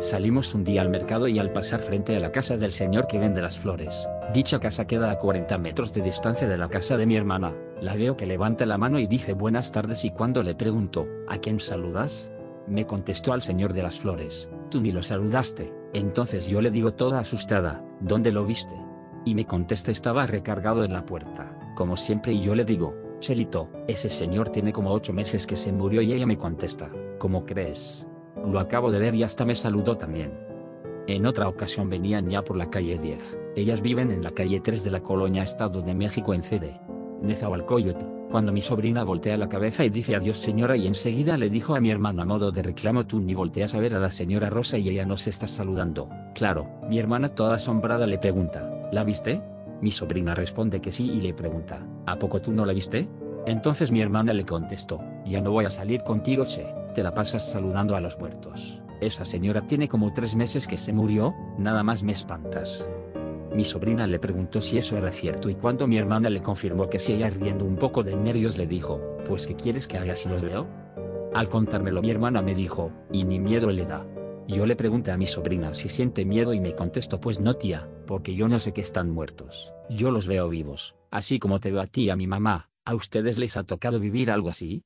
Salimos 0.00 0.54
un 0.54 0.64
día 0.64 0.82
al 0.82 0.90
mercado 0.90 1.28
y 1.28 1.38
al 1.38 1.52
pasar 1.52 1.80
frente 1.80 2.16
a 2.16 2.20
la 2.20 2.32
casa 2.32 2.56
del 2.56 2.72
señor 2.72 3.06
que 3.06 3.18
vende 3.18 3.40
las 3.40 3.58
flores, 3.58 4.08
dicha 4.32 4.58
casa 4.58 4.86
queda 4.86 5.10
a 5.10 5.18
40 5.18 5.56
metros 5.58 5.92
de 5.92 6.02
distancia 6.02 6.48
de 6.48 6.58
la 6.58 6.68
casa 6.68 6.96
de 6.96 7.06
mi 7.06 7.16
hermana, 7.16 7.54
la 7.80 7.94
veo 7.94 8.16
que 8.16 8.26
levanta 8.26 8.66
la 8.66 8.76
mano 8.76 8.98
y 8.98 9.06
dice 9.06 9.34
buenas 9.34 9.70
tardes 9.70 10.04
y 10.04 10.10
cuando 10.10 10.42
le 10.42 10.56
pregunto, 10.56 11.06
¿a 11.28 11.38
quién 11.38 11.60
saludas? 11.60 12.28
Me 12.66 12.86
contestó 12.86 13.32
al 13.32 13.42
señor 13.42 13.72
de 13.72 13.84
las 13.84 13.98
flores, 13.98 14.50
tú 14.68 14.80
ni 14.80 14.90
lo 14.90 15.02
saludaste, 15.02 15.72
entonces 15.92 16.48
yo 16.48 16.60
le 16.60 16.72
digo 16.72 16.92
toda 16.94 17.20
asustada, 17.20 17.84
¿dónde 18.00 18.32
lo 18.32 18.44
viste? 18.44 18.74
Y 19.24 19.34
me 19.34 19.46
contesta 19.46 19.92
estaba 19.92 20.26
recargado 20.26 20.84
en 20.84 20.92
la 20.92 21.06
puerta, 21.06 21.56
como 21.76 21.96
siempre 21.96 22.32
y 22.32 22.40
yo 22.40 22.56
le 22.56 22.64
digo, 22.64 22.96
Chelito, 23.20 23.70
ese 23.86 24.10
señor 24.10 24.50
tiene 24.50 24.72
como 24.72 24.90
ocho 24.90 25.12
meses 25.12 25.46
que 25.46 25.56
se 25.56 25.72
murió 25.72 26.02
y 26.02 26.12
ella 26.12 26.26
me 26.26 26.36
contesta, 26.36 26.88
¿cómo 27.18 27.46
crees? 27.46 28.06
Lo 28.46 28.60
acabo 28.60 28.90
de 28.90 28.98
ver 28.98 29.14
y 29.14 29.22
hasta 29.22 29.44
me 29.44 29.54
saludó 29.54 29.96
también. 29.96 30.32
En 31.06 31.26
otra 31.26 31.48
ocasión 31.48 31.90
venían 31.90 32.28
ya 32.28 32.42
por 32.42 32.56
la 32.56 32.70
calle 32.70 32.98
10. 32.98 33.38
Ellas 33.56 33.80
viven 33.80 34.10
en 34.10 34.22
la 34.22 34.30
calle 34.30 34.60
3 34.60 34.84
de 34.84 34.90
la 34.90 35.00
colonia 35.00 35.42
Estado 35.42 35.82
de 35.82 35.94
México 35.94 36.34
en 36.34 36.42
Cede. 36.42 36.80
Nezahualcóyotl. 37.22 38.04
Cuando 38.30 38.52
mi 38.52 38.62
sobrina 38.62 39.04
voltea 39.04 39.36
la 39.36 39.48
cabeza 39.48 39.84
y 39.84 39.90
dice 39.90 40.16
adiós 40.16 40.38
señora 40.38 40.76
y 40.76 40.86
enseguida 40.86 41.36
le 41.36 41.50
dijo 41.50 41.74
a 41.74 41.80
mi 41.80 41.90
hermano 41.90 42.22
a 42.22 42.24
modo 42.24 42.50
de 42.50 42.62
reclamo 42.62 43.06
tú 43.06 43.20
ni 43.20 43.32
volteas 43.32 43.74
a 43.74 43.80
ver 43.80 43.94
a 43.94 44.00
la 44.00 44.10
señora 44.10 44.50
Rosa 44.50 44.76
y 44.76 44.88
ella 44.88 45.06
nos 45.06 45.26
está 45.26 45.46
saludando. 45.46 46.08
Claro, 46.34 46.68
mi 46.88 46.98
hermana 46.98 47.28
toda 47.28 47.54
asombrada 47.54 48.06
le 48.06 48.18
pregunta, 48.18 48.88
¿la 48.90 49.04
viste? 49.04 49.40
Mi 49.80 49.92
sobrina 49.92 50.34
responde 50.34 50.80
que 50.80 50.90
sí 50.90 51.10
y 51.10 51.20
le 51.20 51.32
pregunta, 51.32 51.86
¿a 52.06 52.18
poco 52.18 52.40
tú 52.40 52.50
no 52.50 52.64
la 52.66 52.72
viste? 52.72 53.08
Entonces 53.46 53.92
mi 53.92 54.00
hermana 54.00 54.32
le 54.32 54.44
contestó, 54.44 55.00
ya 55.24 55.40
no 55.40 55.52
voy 55.52 55.66
a 55.66 55.70
salir 55.70 56.02
contigo 56.02 56.44
che 56.44 56.83
te 56.94 57.02
la 57.02 57.12
pasas 57.12 57.50
saludando 57.50 57.96
a 57.96 58.00
los 58.00 58.18
muertos. 58.18 58.80
Esa 59.00 59.24
señora 59.24 59.66
tiene 59.66 59.88
como 59.88 60.14
tres 60.14 60.36
meses 60.36 60.66
que 60.66 60.78
se 60.78 60.92
murió, 60.92 61.34
nada 61.58 61.82
más 61.82 62.02
me 62.02 62.12
espantas. 62.12 62.88
Mi 63.54 63.64
sobrina 63.64 64.06
le 64.06 64.18
preguntó 64.18 64.62
si 64.62 64.78
eso 64.78 64.96
era 64.96 65.12
cierto 65.12 65.50
y 65.50 65.54
cuando 65.54 65.86
mi 65.86 65.98
hermana 65.98 66.30
le 66.30 66.42
confirmó 66.42 66.88
que 66.88 66.98
si 66.98 67.12
ella 67.12 67.30
riendo 67.30 67.64
un 67.64 67.76
poco 67.76 68.02
de 68.02 68.16
nervios 68.16 68.56
le 68.56 68.66
dijo, 68.66 69.00
pues 69.26 69.46
¿qué 69.46 69.54
quieres 69.54 69.86
que 69.86 69.98
haga 69.98 70.16
si 70.16 70.28
los 70.28 70.42
veo? 70.42 70.66
Al 71.34 71.48
contármelo 71.48 72.00
mi 72.00 72.10
hermana 72.10 72.42
me 72.42 72.54
dijo, 72.54 72.90
y 73.12 73.24
ni 73.24 73.38
miedo 73.38 73.70
le 73.70 73.84
da. 73.84 74.06
Yo 74.46 74.66
le 74.66 74.76
pregunté 74.76 75.10
a 75.10 75.16
mi 75.16 75.26
sobrina 75.26 75.74
si 75.74 75.88
siente 75.88 76.24
miedo 76.24 76.52
y 76.52 76.60
me 76.60 76.74
contestó 76.74 77.20
pues 77.20 77.40
no 77.40 77.54
tía, 77.54 77.88
porque 78.06 78.34
yo 78.34 78.48
no 78.48 78.58
sé 78.58 78.72
que 78.72 78.82
están 78.82 79.10
muertos, 79.10 79.72
yo 79.88 80.10
los 80.10 80.26
veo 80.26 80.48
vivos, 80.48 80.96
así 81.10 81.38
como 81.38 81.60
te 81.60 81.70
veo 81.70 81.80
a 81.80 81.86
ti 81.86 82.02
y 82.04 82.10
a 82.10 82.16
mi 82.16 82.26
mamá, 82.26 82.70
¿a 82.84 82.94
ustedes 82.94 83.38
les 83.38 83.56
ha 83.56 83.64
tocado 83.64 84.00
vivir 84.00 84.30
algo 84.30 84.50
así? 84.50 84.84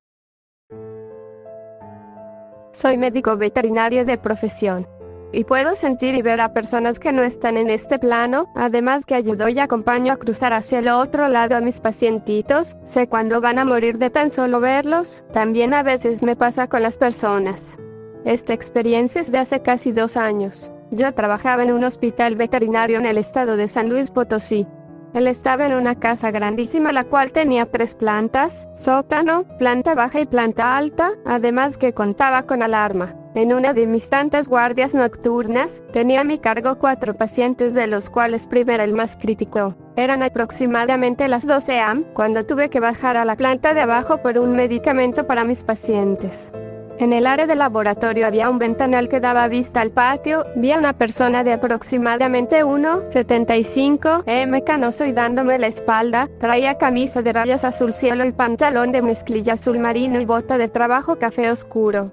Soy 2.72 2.96
médico 2.96 3.36
veterinario 3.36 4.04
de 4.04 4.18
profesión. 4.18 4.86
Y 5.30 5.44
puedo 5.44 5.74
sentir 5.74 6.14
y 6.14 6.22
ver 6.22 6.40
a 6.40 6.54
personas 6.54 6.98
que 6.98 7.12
no 7.12 7.22
están 7.22 7.56
en 7.56 7.68
este 7.68 7.98
plano, 7.98 8.46
además 8.54 9.04
que 9.04 9.14
ayudo 9.14 9.48
y 9.48 9.58
acompaño 9.58 10.12
a 10.12 10.16
cruzar 10.16 10.54
hacia 10.54 10.78
el 10.78 10.88
otro 10.88 11.28
lado 11.28 11.56
a 11.56 11.60
mis 11.60 11.80
pacientitos, 11.80 12.76
sé 12.82 13.08
cuándo 13.08 13.40
van 13.40 13.58
a 13.58 13.66
morir 13.66 13.98
de 13.98 14.08
tan 14.08 14.32
solo 14.32 14.60
verlos, 14.60 15.24
también 15.32 15.74
a 15.74 15.82
veces 15.82 16.22
me 16.22 16.34
pasa 16.34 16.66
con 16.66 16.82
las 16.82 16.96
personas. 16.96 17.76
Esta 18.24 18.54
experiencia 18.54 19.20
es 19.20 19.30
de 19.30 19.38
hace 19.38 19.60
casi 19.60 19.92
dos 19.92 20.16
años. 20.16 20.72
Yo 20.90 21.12
trabajaba 21.12 21.62
en 21.62 21.72
un 21.72 21.84
hospital 21.84 22.36
veterinario 22.36 22.98
en 22.98 23.04
el 23.04 23.18
estado 23.18 23.58
de 23.58 23.68
San 23.68 23.90
Luis 23.90 24.10
Potosí, 24.10 24.66
él 25.14 25.26
estaba 25.26 25.66
en 25.66 25.74
una 25.74 25.94
casa 25.94 26.30
grandísima 26.30 26.92
la 26.92 27.04
cual 27.04 27.32
tenía 27.32 27.66
tres 27.66 27.94
plantas, 27.94 28.68
sótano, 28.74 29.44
planta 29.58 29.94
baja 29.94 30.20
y 30.20 30.26
planta 30.26 30.76
alta, 30.76 31.12
además 31.24 31.78
que 31.78 31.92
contaba 31.94 32.42
con 32.42 32.62
alarma. 32.62 33.14
En 33.34 33.52
una 33.52 33.72
de 33.72 33.86
mis 33.86 34.10
tantas 34.10 34.48
guardias 34.48 34.94
nocturnas, 34.94 35.82
tenía 35.92 36.20
a 36.20 36.24
mi 36.24 36.38
cargo 36.38 36.78
cuatro 36.78 37.14
pacientes 37.14 37.72
de 37.72 37.86
los 37.86 38.10
cuales 38.10 38.46
primero 38.46 38.82
el 38.82 38.92
más 38.92 39.16
crítico. 39.16 39.76
Eran 39.96 40.22
aproximadamente 40.22 41.28
las 41.28 41.46
12 41.46 41.78
am 41.80 42.04
cuando 42.14 42.44
tuve 42.44 42.68
que 42.68 42.80
bajar 42.80 43.16
a 43.16 43.24
la 43.24 43.36
planta 43.36 43.74
de 43.74 43.80
abajo 43.80 44.18
por 44.18 44.38
un 44.38 44.56
medicamento 44.56 45.26
para 45.26 45.44
mis 45.44 45.64
pacientes. 45.64 46.52
En 47.00 47.12
el 47.12 47.28
área 47.28 47.46
del 47.46 47.60
laboratorio 47.60 48.26
había 48.26 48.50
un 48.50 48.58
ventanal 48.58 49.08
que 49.08 49.20
daba 49.20 49.46
vista 49.46 49.80
al 49.80 49.92
patio, 49.92 50.44
vi 50.56 50.72
a 50.72 50.78
una 50.78 50.94
persona 50.94 51.44
de 51.44 51.52
aproximadamente 51.52 52.64
1,75 52.64 54.24
m 54.26 54.64
canoso 54.64 55.04
y 55.04 55.12
dándome 55.12 55.60
la 55.60 55.68
espalda, 55.68 56.28
traía 56.40 56.76
camisa 56.76 57.22
de 57.22 57.32
rayas 57.32 57.64
azul 57.64 57.92
cielo 57.92 58.24
y 58.24 58.32
pantalón 58.32 58.90
de 58.90 59.02
mezclilla 59.02 59.52
azul 59.52 59.78
marino 59.78 60.20
y 60.20 60.24
bota 60.24 60.58
de 60.58 60.66
trabajo 60.66 61.20
café 61.20 61.52
oscuro. 61.52 62.10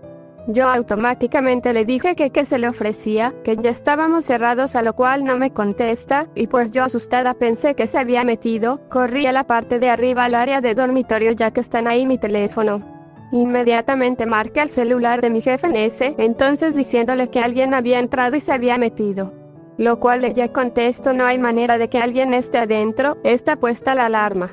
Yo 0.48 0.70
automáticamente 0.70 1.74
le 1.74 1.84
dije 1.84 2.16
que 2.16 2.30
qué 2.30 2.46
se 2.46 2.60
le 2.60 2.68
ofrecía, 2.68 3.34
que 3.44 3.58
ya 3.58 3.72
estábamos 3.72 4.26
cerrados 4.26 4.76
a 4.76 4.84
lo 4.84 4.94
cual 4.94 5.24
no 5.24 5.36
me 5.36 5.50
contesta, 5.50 6.28
y 6.36 6.46
pues 6.46 6.72
yo 6.72 6.84
asustada 6.84 7.34
pensé 7.34 7.74
que 7.74 7.88
se 7.88 7.98
había 7.98 8.24
metido, 8.24 8.80
corrí 8.90 9.26
a 9.26 9.32
la 9.32 9.46
parte 9.46 9.80
de 9.80 9.90
arriba 9.90 10.26
al 10.26 10.36
área 10.36 10.62
de 10.62 10.76
dormitorio 10.76 11.32
ya 11.32 11.50
que 11.50 11.62
están 11.62 11.88
ahí 11.88 12.06
mi 12.06 12.20
teléfono. 12.20 12.95
Inmediatamente 13.36 14.26
marqué 14.26 14.62
el 14.62 14.70
celular 14.70 15.20
de 15.20 15.30
mi 15.30 15.42
jefe 15.42 15.68
en 15.68 15.76
ese, 15.76 16.16
entonces 16.18 16.74
diciéndole 16.74 17.30
que 17.30 17.42
alguien 17.42 17.74
había 17.74 18.00
entrado 18.00 18.38
y 18.38 18.40
se 18.40 18.54
había 18.54 18.78
metido. 18.78 19.34
Lo 19.78 20.00
cual 20.00 20.24
ella 20.24 20.54
contestó 20.54 21.12
no 21.12 21.26
hay 21.26 21.38
manera 21.38 21.78
de 21.78 21.90
que 21.90 21.98
alguien 21.98 22.34
esté 22.34 22.60
adentro, 22.60 23.18
está 23.26 23.58
puesta 23.58 23.94
la 23.94 24.06
alarma. 24.06 24.52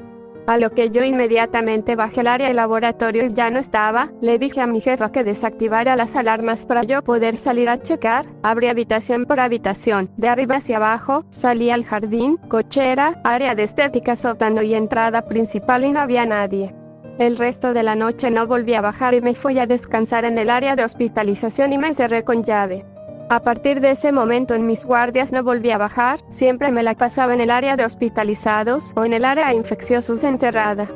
A 0.49 0.59
lo 0.59 0.73
que 0.73 0.91
yo 0.91 1.05
inmediatamente 1.05 1.95
bajé 1.95 2.23
al 2.23 2.27
área 2.27 2.49
del 2.49 2.57
laboratorio 2.57 3.25
y 3.27 3.33
ya 3.33 3.51
no 3.51 3.61
estaba, 3.61 4.11
le 4.21 4.41
dije 4.41 4.61
a 4.61 4.67
mi 4.67 4.81
jefa 4.81 5.13
que 5.13 5.23
desactivara 5.23 5.95
las 5.95 6.17
alarmas 6.17 6.67
para 6.67 6.83
yo 6.83 7.05
poder 7.05 7.37
salir 7.37 7.69
a 7.69 7.79
checar, 7.79 8.27
abrí 8.43 8.67
habitación 8.67 9.27
por 9.27 9.39
habitación, 9.39 10.11
de 10.17 10.29
arriba 10.29 10.57
hacia 10.57 10.79
abajo, 10.79 11.25
salí 11.31 11.71
al 11.71 11.85
jardín, 11.85 12.37
cochera, 12.49 13.21
área 13.23 13.55
de 13.55 13.63
estética 13.63 14.17
sótano 14.17 14.61
y 14.61 14.75
entrada 14.75 15.23
principal 15.23 15.85
y 15.85 15.93
no 15.93 16.01
había 16.01 16.27
nadie. 16.27 16.75
El 17.19 17.37
resto 17.37 17.75
de 17.75 17.83
la 17.83 17.95
noche 17.95 18.31
no 18.31 18.47
volví 18.47 18.75
a 18.75 18.81
bajar 18.81 19.15
y 19.15 19.21
me 19.21 19.35
fui 19.35 19.59
a 19.59 19.67
descansar 19.67 20.25
en 20.25 20.39
el 20.39 20.49
área 20.49 20.77
de 20.77 20.85
hospitalización 20.85 21.73
y 21.73 21.79
me 21.79 21.89
encerré 21.89 22.25
con 22.25 22.43
llave. 22.43 22.87
A 23.29 23.43
partir 23.43 23.81
de 23.81 23.91
ese 23.93 24.13
momento 24.13 24.55
en 24.55 24.67
mis 24.67 24.85
guardias 24.85 25.33
no 25.33 25.43
volví 25.43 25.71
a 25.71 25.79
bajar, 25.79 26.21
siempre 26.31 26.73
me 26.73 26.83
la 26.83 26.95
pasaba 26.95 27.35
en 27.35 27.41
el 27.41 27.51
área 27.51 27.77
de 27.77 27.85
hospitalizados 27.85 28.93
o 28.97 29.05
en 29.05 29.13
el 29.13 29.25
área 29.25 29.49
de 29.49 29.55
infecciosos 29.55 30.25
encerrada. 30.25 30.89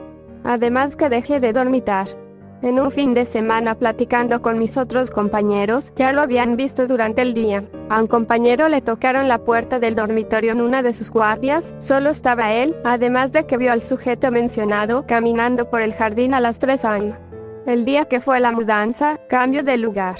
Además 0.44 0.96
que 0.96 1.08
dejé 1.08 1.38
de 1.38 1.52
dormitar. 1.52 2.08
En 2.66 2.80
un 2.80 2.90
fin 2.90 3.14
de 3.14 3.24
semana 3.24 3.76
platicando 3.76 4.42
con 4.42 4.58
mis 4.58 4.76
otros 4.76 5.12
compañeros, 5.12 5.92
ya 5.94 6.12
lo 6.12 6.20
habían 6.20 6.56
visto 6.56 6.88
durante 6.88 7.22
el 7.22 7.32
día. 7.32 7.62
A 7.90 8.00
un 8.00 8.08
compañero 8.08 8.68
le 8.68 8.80
tocaron 8.80 9.28
la 9.28 9.38
puerta 9.38 9.78
del 9.78 9.94
dormitorio 9.94 10.50
en 10.50 10.60
una 10.60 10.82
de 10.82 10.92
sus 10.92 11.12
guardias, 11.12 11.72
solo 11.78 12.10
estaba 12.10 12.52
él, 12.52 12.74
además 12.82 13.30
de 13.30 13.46
que 13.46 13.56
vio 13.56 13.70
al 13.70 13.82
sujeto 13.82 14.32
mencionado 14.32 15.06
caminando 15.06 15.70
por 15.70 15.80
el 15.80 15.94
jardín 15.94 16.34
a 16.34 16.40
las 16.40 16.58
3 16.58 16.84
am. 16.86 17.12
El 17.66 17.84
día 17.84 18.06
que 18.06 18.20
fue 18.20 18.40
la 18.40 18.50
mudanza, 18.50 19.20
cambio 19.28 19.62
de 19.62 19.76
lugar. 19.76 20.16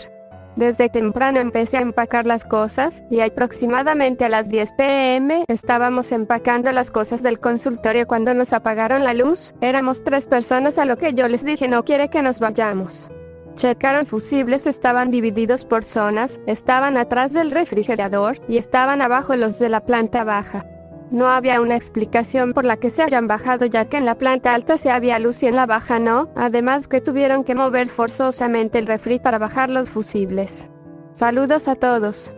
Desde 0.57 0.89
temprano 0.89 1.39
empecé 1.39 1.77
a 1.77 1.83
empacar 1.83 2.27
las 2.27 2.47
cosas, 2.47 3.05
y 3.11 3.21
aproximadamente 3.21 4.25
a 4.25 4.31
las 4.31 4.49
10 4.49 4.73
pm 4.73 5.45
estábamos 5.49 6.13
empacando 6.13 6.73
las 6.73 6.91
cosas 6.91 7.23
del 7.23 7.39
consultorio 7.39 8.07
cuando 8.07 8.33
nos 8.33 8.55
apagaron 8.55 9.05
la 9.05 9.13
luz. 9.13 9.55
Éramos 9.61 10.03
tres 10.03 10.27
personas 10.27 10.79
a 10.79 10.87
lo 10.87 10.97
que 10.97 11.13
yo 11.13 11.29
les 11.29 11.45
dije 11.45 11.69
no 11.69 11.85
quiere 11.85 12.09
que 12.09 12.23
nos 12.23 12.41
vayamos. 12.41 13.11
Checaron 13.57 14.07
fusibles, 14.07 14.67
estaban 14.67 15.11
divididos 15.11 15.67
por 15.67 15.85
zonas, 15.85 16.41
estaban 16.47 16.97
atrás 16.97 17.35
del 17.35 17.51
refrigerador 17.51 18.39
y 18.49 18.57
estaban 18.57 19.03
abajo 19.03 19.37
los 19.37 19.59
de 19.59 19.69
la 19.69 19.81
planta 19.81 20.25
baja. 20.25 20.65
No 21.11 21.29
había 21.29 21.61
una 21.61 21.77
explicación 21.77 22.53
por 22.53 22.65
la 22.65 22.79
que 22.79 22.91
se 22.91 23.03
hayan 23.03 23.29
bajado 23.29 23.67
ya 23.67 23.85
que 23.85 23.97
en 23.97 24.05
la 24.05 24.17
planta 24.17 24.55
alta 24.55 24.77
se 24.77 24.91
había 24.91 25.19
luz 25.21 25.43
y 25.43 25.47
en 25.47 25.55
la 25.55 25.67
baja 25.67 25.99
no, 26.01 26.31
además 26.35 26.89
que 26.89 27.01
tuvieron 27.01 27.45
que 27.45 27.55
mover 27.55 27.87
forzosamente 27.87 28.79
el 28.79 28.87
refri 28.87 29.21
para 29.21 29.39
bajar 29.39 29.71
los 29.71 29.89
fusibles. 29.89 30.69
Saludos 31.13 31.69
a 31.69 31.77
todos. 31.77 32.35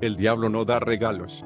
El 0.00 0.16
diablo 0.16 0.50
no 0.50 0.66
da 0.66 0.78
regalos. 0.78 1.44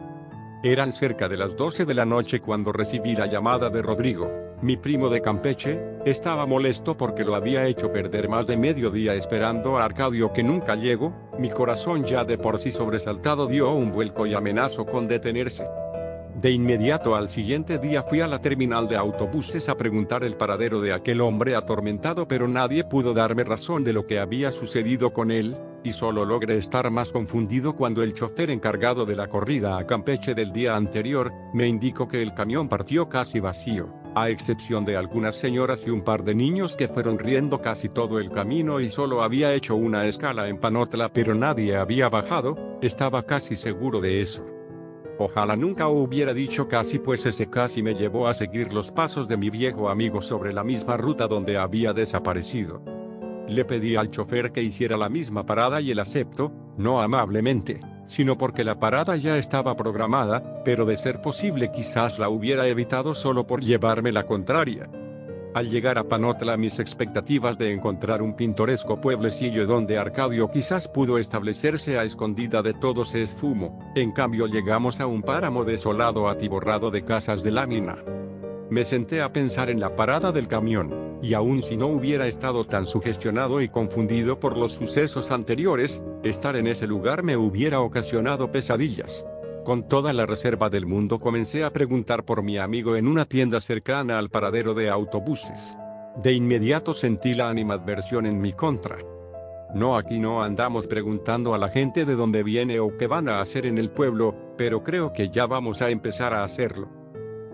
Eran 0.64 0.92
cerca 0.92 1.28
de 1.28 1.36
las 1.36 1.54
12 1.54 1.84
de 1.84 1.94
la 1.94 2.04
noche 2.04 2.40
cuando 2.40 2.72
recibí 2.72 3.14
la 3.14 3.26
llamada 3.26 3.70
de 3.70 3.80
Rodrigo, 3.80 4.28
mi 4.60 4.76
primo 4.76 5.08
de 5.08 5.22
Campeche, 5.22 5.80
estaba 6.04 6.44
molesto 6.44 6.96
porque 6.96 7.22
lo 7.22 7.36
había 7.36 7.64
hecho 7.66 7.92
perder 7.92 8.28
más 8.28 8.48
de 8.48 8.56
medio 8.56 8.90
día 8.90 9.14
esperando 9.14 9.78
a 9.78 9.84
Arcadio 9.84 10.32
que 10.32 10.42
nunca 10.42 10.74
llegó, 10.74 11.12
mi 11.38 11.50
corazón 11.50 12.04
ya 12.04 12.24
de 12.24 12.36
por 12.36 12.58
sí 12.58 12.72
sobresaltado 12.72 13.46
dio 13.46 13.72
un 13.72 13.92
vuelco 13.92 14.26
y 14.26 14.34
amenazó 14.34 14.84
con 14.84 15.06
detenerse. 15.06 15.66
De 16.34 16.50
inmediato 16.50 17.16
al 17.16 17.28
siguiente 17.28 17.78
día 17.78 18.02
fui 18.02 18.20
a 18.20 18.26
la 18.26 18.40
terminal 18.40 18.88
de 18.88 18.96
autobuses 18.96 19.68
a 19.68 19.76
preguntar 19.76 20.22
el 20.22 20.36
paradero 20.36 20.80
de 20.80 20.92
aquel 20.92 21.20
hombre 21.20 21.56
atormentado 21.56 22.28
pero 22.28 22.46
nadie 22.46 22.84
pudo 22.84 23.12
darme 23.12 23.42
razón 23.42 23.82
de 23.82 23.92
lo 23.92 24.06
que 24.06 24.20
había 24.20 24.52
sucedido 24.52 25.12
con 25.12 25.30
él, 25.30 25.56
y 25.82 25.92
solo 25.92 26.24
logré 26.24 26.58
estar 26.58 26.90
más 26.90 27.12
confundido 27.12 27.74
cuando 27.74 28.02
el 28.02 28.14
chofer 28.14 28.50
encargado 28.50 29.04
de 29.04 29.16
la 29.16 29.28
corrida 29.28 29.78
a 29.78 29.86
Campeche 29.86 30.34
del 30.34 30.52
día 30.52 30.76
anterior, 30.76 31.32
me 31.54 31.66
indicó 31.66 32.06
que 32.06 32.22
el 32.22 32.34
camión 32.34 32.68
partió 32.68 33.08
casi 33.08 33.40
vacío 33.40 33.97
a 34.14 34.30
excepción 34.30 34.84
de 34.84 34.96
algunas 34.96 35.36
señoras 35.36 35.82
y 35.86 35.90
un 35.90 36.02
par 36.02 36.24
de 36.24 36.34
niños 36.34 36.76
que 36.76 36.88
fueron 36.88 37.18
riendo 37.18 37.60
casi 37.60 37.88
todo 37.88 38.18
el 38.18 38.30
camino 38.30 38.80
y 38.80 38.88
solo 38.88 39.22
había 39.22 39.54
hecho 39.54 39.76
una 39.76 40.06
escala 40.06 40.48
en 40.48 40.58
Panotla 40.58 41.12
pero 41.12 41.34
nadie 41.34 41.76
había 41.76 42.08
bajado, 42.08 42.56
estaba 42.82 43.24
casi 43.24 43.56
seguro 43.56 44.00
de 44.00 44.20
eso. 44.20 44.44
Ojalá 45.18 45.56
nunca 45.56 45.88
hubiera 45.88 46.32
dicho 46.32 46.68
casi 46.68 46.98
pues 46.98 47.26
ese 47.26 47.50
casi 47.50 47.82
me 47.82 47.94
llevó 47.94 48.28
a 48.28 48.34
seguir 48.34 48.72
los 48.72 48.92
pasos 48.92 49.26
de 49.26 49.36
mi 49.36 49.50
viejo 49.50 49.88
amigo 49.88 50.22
sobre 50.22 50.52
la 50.52 50.62
misma 50.62 50.96
ruta 50.96 51.26
donde 51.26 51.58
había 51.58 51.92
desaparecido. 51.92 52.80
Le 53.48 53.64
pedí 53.64 53.96
al 53.96 54.10
chofer 54.10 54.52
que 54.52 54.62
hiciera 54.62 54.96
la 54.96 55.08
misma 55.08 55.44
parada 55.44 55.80
y 55.80 55.90
él 55.90 55.98
aceptó, 55.98 56.52
no 56.76 57.00
amablemente, 57.00 57.80
sino 58.08 58.38
porque 58.38 58.64
la 58.64 58.80
parada 58.80 59.16
ya 59.16 59.36
estaba 59.36 59.76
programada, 59.76 60.64
pero 60.64 60.86
de 60.86 60.96
ser 60.96 61.20
posible 61.20 61.70
quizás 61.70 62.18
la 62.18 62.30
hubiera 62.30 62.66
evitado 62.66 63.14
solo 63.14 63.46
por 63.46 63.62
llevarme 63.62 64.10
la 64.12 64.24
contraria. 64.24 64.88
Al 65.54 65.68
llegar 65.70 65.98
a 65.98 66.04
Panotla 66.04 66.56
mis 66.56 66.78
expectativas 66.78 67.58
de 67.58 67.72
encontrar 67.72 68.22
un 68.22 68.34
pintoresco 68.34 69.00
pueblecillo 69.00 69.66
donde 69.66 69.98
Arcadio 69.98 70.50
quizás 70.50 70.88
pudo 70.88 71.18
establecerse 71.18 71.98
a 71.98 72.04
escondida 72.04 72.62
de 72.62 72.74
todo 72.74 73.04
se 73.04 73.22
esfumó, 73.22 73.78
en 73.94 74.12
cambio 74.12 74.46
llegamos 74.46 75.00
a 75.00 75.06
un 75.06 75.22
páramo 75.22 75.64
desolado 75.64 76.28
atiborrado 76.28 76.90
de 76.90 77.04
casas 77.04 77.42
de 77.42 77.50
lámina. 77.50 77.96
Me 78.70 78.84
senté 78.84 79.20
a 79.20 79.32
pensar 79.32 79.68
en 79.70 79.80
la 79.80 79.96
parada 79.96 80.32
del 80.32 80.48
camión, 80.48 81.18
y 81.22 81.34
aun 81.34 81.62
si 81.62 81.76
no 81.76 81.88
hubiera 81.88 82.26
estado 82.26 82.64
tan 82.64 82.86
sugestionado 82.86 83.60
y 83.60 83.68
confundido 83.68 84.38
por 84.38 84.56
los 84.56 84.72
sucesos 84.72 85.30
anteriores, 85.30 86.02
estar 86.22 86.56
en 86.56 86.66
ese 86.66 86.86
lugar 86.86 87.22
me 87.22 87.36
hubiera 87.36 87.80
ocasionado 87.80 88.50
pesadillas. 88.50 89.24
Con 89.64 89.86
toda 89.86 90.12
la 90.12 90.26
reserva 90.26 90.70
del 90.70 90.86
mundo 90.86 91.20
comencé 91.20 91.62
a 91.64 91.70
preguntar 91.70 92.24
por 92.24 92.42
mi 92.42 92.58
amigo 92.58 92.96
en 92.96 93.06
una 93.06 93.26
tienda 93.26 93.60
cercana 93.60 94.18
al 94.18 94.30
paradero 94.30 94.74
de 94.74 94.88
autobuses. 94.88 95.76
De 96.22 96.32
inmediato 96.32 96.94
sentí 96.94 97.34
la 97.34 97.50
animadversión 97.50 98.26
en 98.26 98.40
mi 98.40 98.52
contra. 98.52 98.96
No 99.74 99.96
aquí 99.96 100.18
no 100.18 100.42
andamos 100.42 100.86
preguntando 100.86 101.54
a 101.54 101.58
la 101.58 101.68
gente 101.68 102.06
de 102.06 102.14
dónde 102.14 102.42
viene 102.42 102.80
o 102.80 102.96
qué 102.96 103.06
van 103.06 103.28
a 103.28 103.40
hacer 103.40 103.66
en 103.66 103.76
el 103.76 103.90
pueblo, 103.90 104.34
pero 104.56 104.82
creo 104.82 105.12
que 105.12 105.28
ya 105.28 105.46
vamos 105.46 105.82
a 105.82 105.90
empezar 105.90 106.32
a 106.32 106.42
hacerlo. 106.42 106.88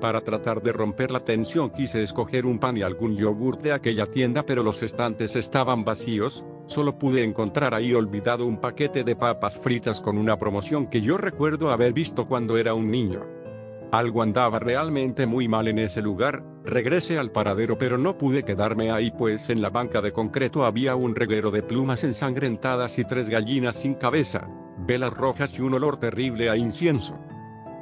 Para 0.00 0.21
tratar 0.21 0.62
de 0.62 0.73
romper 0.73 1.11
la 1.11 1.25
tensión 1.25 1.71
quise 1.71 2.02
escoger 2.02 2.47
un 2.47 2.59
pan 2.61 2.76
y 2.76 2.83
algún 2.83 3.16
yogur 3.16 3.59
de 3.59 3.73
aquella 3.73 4.06
tienda 4.06 4.47
pero 4.47 4.62
los 4.62 4.83
estantes 4.83 5.35
estaban 5.35 5.85
vacíos, 5.85 6.44
solo 6.66 6.99
pude 6.99 7.23
encontrar 7.23 7.75
ahí 7.75 7.94
olvidado 7.94 8.47
un 8.47 8.59
paquete 8.59 9.04
de 9.04 9.16
papas 9.16 9.59
fritas 9.59 10.00
con 10.00 10.18
una 10.18 10.38
promoción 10.38 10.87
que 10.87 11.00
yo 11.00 11.18
recuerdo 11.18 11.71
haber 11.71 11.92
visto 11.92 12.26
cuando 12.26 12.56
era 12.56 12.75
un 12.75 12.90
niño. 12.90 13.25
Algo 13.92 14.23
andaba 14.23 14.59
realmente 14.59 15.26
muy 15.26 15.47
mal 15.47 15.68
en 15.68 15.78
ese 15.78 16.02
lugar, 16.02 16.42
regresé 16.64 17.18
al 17.18 17.30
paradero 17.30 17.78
pero 17.78 17.97
no 17.97 18.18
pude 18.18 18.42
quedarme 18.42 18.90
ahí 18.90 19.11
pues 19.11 19.50
en 19.50 19.62
la 19.62 19.71
banca 19.71 20.00
de 20.00 20.12
concreto 20.12 20.64
había 20.64 20.97
un 20.97 21.14
reguero 21.14 21.50
de 21.50 21.62
plumas 21.62 22.02
ensangrentadas 22.02 22.99
y 22.99 23.04
tres 23.04 23.28
gallinas 23.28 23.76
sin 23.76 23.94
cabeza, 23.94 24.49
velas 24.78 25.12
rojas 25.12 25.56
y 25.59 25.62
un 25.62 25.75
olor 25.75 25.99
terrible 25.99 26.50
a 26.50 26.56
incienso. 26.56 27.16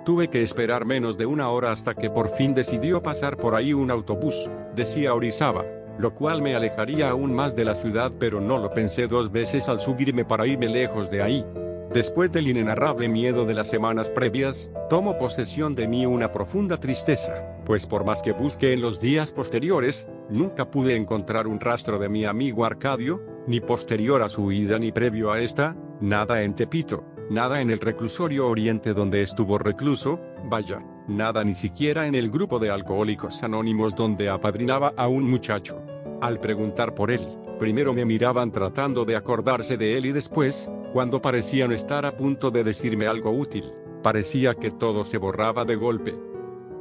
Tuve 0.04 0.28
que 0.28 0.42
esperar 0.42 0.84
menos 0.84 1.16
de 1.16 1.26
una 1.26 1.48
hora 1.48 1.70
hasta 1.70 1.94
que 1.94 2.10
por 2.10 2.28
fin 2.28 2.54
decidió 2.54 3.02
pasar 3.02 3.36
por 3.36 3.54
ahí 3.54 3.72
un 3.72 3.90
autobús, 3.90 4.50
decía 4.74 5.14
Orizaba, 5.14 5.64
lo 5.98 6.14
cual 6.14 6.42
me 6.42 6.54
alejaría 6.54 7.10
aún 7.10 7.34
más 7.34 7.54
de 7.56 7.64
la 7.64 7.74
ciudad 7.74 8.12
pero 8.18 8.40
no 8.40 8.58
lo 8.58 8.72
pensé 8.72 9.06
dos 9.06 9.30
veces 9.30 9.68
al 9.68 9.78
subirme 9.78 10.24
para 10.24 10.46
irme 10.46 10.68
lejos 10.68 11.10
de 11.10 11.22
ahí. 11.22 11.44
Después 11.92 12.32
del 12.32 12.48
inenarrable 12.48 13.08
miedo 13.08 13.44
de 13.44 13.54
las 13.54 13.68
semanas 13.68 14.08
previas, 14.08 14.70
tomo 14.88 15.18
posesión 15.18 15.74
de 15.74 15.86
mí 15.86 16.06
una 16.06 16.32
profunda 16.32 16.78
tristeza, 16.78 17.34
pues 17.66 17.86
por 17.86 18.04
más 18.04 18.22
que 18.22 18.32
busque 18.32 18.72
en 18.72 18.80
los 18.80 18.98
días 18.98 19.30
posteriores, 19.30 20.08
nunca 20.30 20.70
pude 20.70 20.96
encontrar 20.96 21.46
un 21.46 21.60
rastro 21.60 21.98
de 21.98 22.08
mi 22.08 22.24
amigo 22.24 22.64
Arcadio, 22.64 23.20
ni 23.46 23.60
posterior 23.60 24.22
a 24.22 24.30
su 24.30 24.44
huida 24.44 24.78
ni 24.78 24.90
previo 24.90 25.32
a 25.32 25.40
esta, 25.40 25.76
nada 26.00 26.42
en 26.42 26.54
Tepito, 26.54 27.04
Nada 27.32 27.62
en 27.62 27.70
el 27.70 27.80
reclusorio 27.80 28.46
oriente 28.46 28.92
donde 28.92 29.22
estuvo 29.22 29.56
recluso, 29.56 30.20
vaya, 30.50 30.82
nada 31.08 31.44
ni 31.44 31.54
siquiera 31.54 32.06
en 32.06 32.14
el 32.14 32.30
grupo 32.30 32.58
de 32.58 32.70
alcohólicos 32.70 33.42
anónimos 33.42 33.94
donde 33.94 34.28
apadrinaba 34.28 34.92
a 34.96 35.08
un 35.08 35.28
muchacho. 35.28 35.82
Al 36.20 36.38
preguntar 36.40 36.94
por 36.94 37.10
él, 37.10 37.20
primero 37.58 37.92
me 37.92 38.04
miraban 38.04 38.52
tratando 38.52 39.04
de 39.04 39.16
acordarse 39.16 39.76
de 39.76 39.96
él 39.98 40.06
y 40.06 40.12
después, 40.12 40.70
cuando 40.92 41.20
parecían 41.20 41.72
estar 41.72 42.06
a 42.06 42.16
punto 42.16 42.50
de 42.50 42.64
decirme 42.64 43.06
algo 43.06 43.30
útil, 43.30 43.64
parecía 44.02 44.54
que 44.54 44.70
todo 44.70 45.04
se 45.04 45.18
borraba 45.18 45.64
de 45.64 45.76
golpe. 45.76 46.14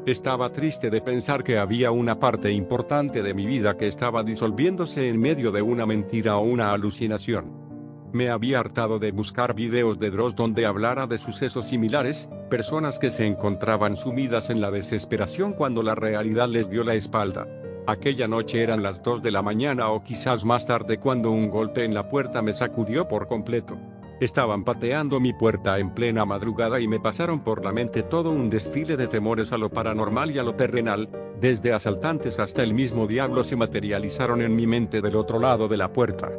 Estaba 0.05 0.51
triste 0.51 0.89
de 0.89 1.01
pensar 1.01 1.43
que 1.43 1.59
había 1.59 1.91
una 1.91 2.19
parte 2.19 2.51
importante 2.51 3.21
de 3.21 3.33
mi 3.33 3.45
vida 3.45 3.77
que 3.77 3.87
estaba 3.87 4.23
disolviéndose 4.23 5.07
en 5.07 5.19
medio 5.19 5.51
de 5.51 5.61
una 5.61 5.85
mentira 5.85 6.37
o 6.37 6.41
una 6.41 6.73
alucinación. 6.73 7.70
Me 8.13 8.29
había 8.29 8.59
hartado 8.59 8.99
de 8.99 9.13
buscar 9.13 9.55
videos 9.55 9.97
de 9.97 10.11
Dross 10.11 10.35
donde 10.35 10.65
hablara 10.65 11.07
de 11.07 11.17
sucesos 11.17 11.67
similares, 11.67 12.29
personas 12.49 12.99
que 12.99 13.09
se 13.09 13.25
encontraban 13.25 13.95
sumidas 13.95 14.49
en 14.49 14.59
la 14.59 14.69
desesperación 14.69 15.53
cuando 15.53 15.81
la 15.81 15.95
realidad 15.95 16.49
les 16.49 16.69
dio 16.69 16.83
la 16.83 16.95
espalda. 16.95 17.47
Aquella 17.87 18.27
noche 18.27 18.61
eran 18.61 18.83
las 18.83 19.01
2 19.01 19.23
de 19.23 19.31
la 19.31 19.41
mañana 19.41 19.89
o 19.89 20.03
quizás 20.03 20.43
más 20.43 20.67
tarde 20.67 20.97
cuando 20.97 21.31
un 21.31 21.49
golpe 21.49 21.85
en 21.85 21.93
la 21.93 22.09
puerta 22.09 22.41
me 22.41 22.51
sacudió 22.51 23.07
por 23.07 23.29
completo. 23.29 23.77
Estaban 24.19 24.65
pateando 24.65 25.21
mi 25.21 25.33
puerta 25.33 25.79
en 25.79 25.93
plena 25.93 26.25
madrugada 26.25 26.81
y 26.81 26.87
me 26.89 26.99
pasaron 26.99 27.39
por 27.39 27.63
la 27.63 27.71
mente 27.71 28.03
todo 28.03 28.29
un 28.29 28.49
desfile 28.49 28.97
de 28.97 29.07
temores 29.07 29.53
a 29.53 29.57
lo 29.57 29.69
paranormal 29.69 30.31
y 30.31 30.37
a 30.37 30.43
lo 30.43 30.53
terrenal, 30.53 31.09
desde 31.39 31.73
asaltantes 31.73 32.39
hasta 32.39 32.61
el 32.61 32.73
mismo 32.73 33.07
diablo 33.07 33.43
se 33.45 33.55
materializaron 33.55 34.41
en 34.41 34.55
mi 34.55 34.67
mente 34.67 35.01
del 35.01 35.15
otro 35.15 35.39
lado 35.39 35.67
de 35.69 35.77
la 35.77 35.91
puerta. 35.91 36.29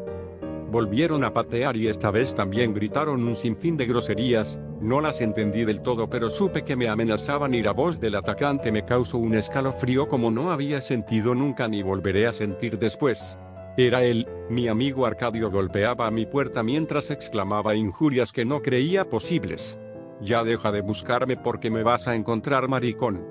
Volvieron 0.73 1.23
a 1.23 1.35
patear 1.35 1.77
y 1.77 1.89
esta 1.89 2.11
vez 2.11 2.35
también 2.35 2.73
gritaron 2.73 3.23
un 3.25 3.37
sinfín 3.37 3.77
de 3.77 3.85
groserías, 3.85 4.59
no 4.81 5.03
las 5.03 5.21
entendí 5.21 5.67
del 5.67 5.83
todo 5.83 6.09
pero 6.09 6.31
supe 6.31 6.65
que 6.65 6.77
me 6.77 6.89
amenazaban 6.89 7.53
y 7.53 7.61
la 7.61 7.73
voz 7.73 8.01
del 8.01 8.15
atacante 8.15 8.73
me 8.73 8.87
causó 8.87 9.19
un 9.19 9.35
escalofrío 9.35 10.09
como 10.09 10.31
no 10.31 10.51
había 10.51 10.81
sentido 10.81 11.35
nunca 11.35 11.69
ni 11.69 11.83
volveré 11.83 12.27
a 12.27 12.33
sentir 12.33 12.79
después. 12.79 13.39
Era 13.77 14.03
él, 14.03 14.27
mi 14.49 14.67
amigo 14.67 15.05
Arcadio 15.05 15.51
golpeaba 15.51 16.07
a 16.07 16.11
mi 16.11 16.25
puerta 16.25 16.63
mientras 16.63 17.11
exclamaba 17.11 17.75
injurias 17.75 18.33
que 18.33 18.47
no 18.47 18.63
creía 18.63 19.11
posibles. 19.11 19.79
Ya 20.23 20.43
deja 20.43 20.73
de 20.73 20.81
buscarme 20.81 21.37
porque 21.37 21.69
me 21.69 21.83
vas 21.83 22.09
a 22.09 22.15
encontrar 22.15 22.67
maricón. 22.67 23.23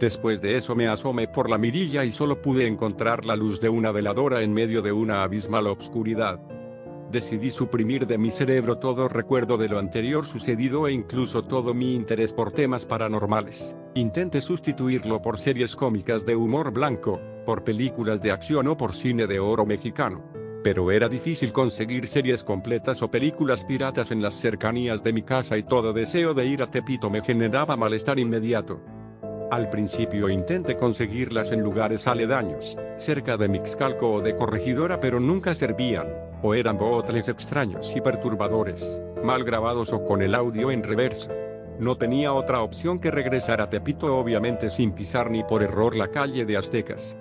Después 0.00 0.40
de 0.40 0.56
eso 0.56 0.74
me 0.74 0.88
asomé 0.88 1.28
por 1.28 1.48
la 1.48 1.58
mirilla 1.58 2.04
y 2.04 2.10
solo 2.10 2.42
pude 2.42 2.66
encontrar 2.66 3.24
la 3.24 3.36
luz 3.36 3.60
de 3.60 3.68
una 3.68 3.92
veladora 3.92 4.42
en 4.42 4.52
medio 4.52 4.82
de 4.82 4.90
una 4.90 5.22
abismal 5.22 5.68
obscuridad. 5.68 6.40
Decidí 7.10 7.50
suprimir 7.50 8.06
de 8.06 8.18
mi 8.18 8.30
cerebro 8.30 8.76
todo 8.76 9.08
recuerdo 9.08 9.56
de 9.56 9.66
lo 9.66 9.78
anterior 9.78 10.26
sucedido 10.26 10.86
e 10.86 10.92
incluso 10.92 11.42
todo 11.42 11.72
mi 11.72 11.94
interés 11.94 12.32
por 12.32 12.52
temas 12.52 12.84
paranormales. 12.84 13.74
Intenté 13.94 14.42
sustituirlo 14.42 15.22
por 15.22 15.38
series 15.38 15.74
cómicas 15.74 16.26
de 16.26 16.36
humor 16.36 16.70
blanco, 16.70 17.18
por 17.46 17.64
películas 17.64 18.20
de 18.20 18.30
acción 18.30 18.68
o 18.68 18.76
por 18.76 18.94
cine 18.94 19.26
de 19.26 19.40
oro 19.40 19.64
mexicano. 19.64 20.22
Pero 20.62 20.90
era 20.90 21.08
difícil 21.08 21.50
conseguir 21.50 22.06
series 22.08 22.44
completas 22.44 23.00
o 23.00 23.10
películas 23.10 23.64
piratas 23.64 24.10
en 24.10 24.20
las 24.20 24.34
cercanías 24.34 25.02
de 25.02 25.14
mi 25.14 25.22
casa 25.22 25.56
y 25.56 25.62
todo 25.62 25.94
deseo 25.94 26.34
de 26.34 26.44
ir 26.44 26.62
a 26.62 26.70
Tepito 26.70 27.08
me 27.08 27.22
generaba 27.22 27.74
malestar 27.74 28.18
inmediato. 28.18 28.82
Al 29.50 29.70
principio 29.70 30.28
intenté 30.28 30.76
conseguirlas 30.76 31.52
en 31.52 31.62
lugares 31.62 32.06
aledaños, 32.06 32.76
cerca 32.98 33.38
de 33.38 33.48
Mixcalco 33.48 34.12
o 34.12 34.20
de 34.20 34.36
Corregidora 34.36 35.00
pero 35.00 35.20
nunca 35.20 35.54
servían 35.54 36.27
o 36.42 36.54
eran 36.54 36.78
extraños 37.28 37.94
y 37.96 38.00
perturbadores, 38.00 39.02
mal 39.24 39.44
grabados 39.44 39.92
o 39.92 40.04
con 40.04 40.22
el 40.22 40.34
audio 40.34 40.70
en 40.70 40.82
reversa. 40.82 41.32
No 41.78 41.96
tenía 41.96 42.32
otra 42.32 42.62
opción 42.62 42.98
que 42.98 43.10
regresar 43.10 43.60
a 43.60 43.70
Tepito 43.70 44.16
obviamente 44.16 44.70
sin 44.70 44.92
pisar 44.92 45.30
ni 45.30 45.44
por 45.44 45.62
error 45.62 45.96
la 45.96 46.08
calle 46.08 46.44
de 46.44 46.56
Aztecas. 46.56 47.16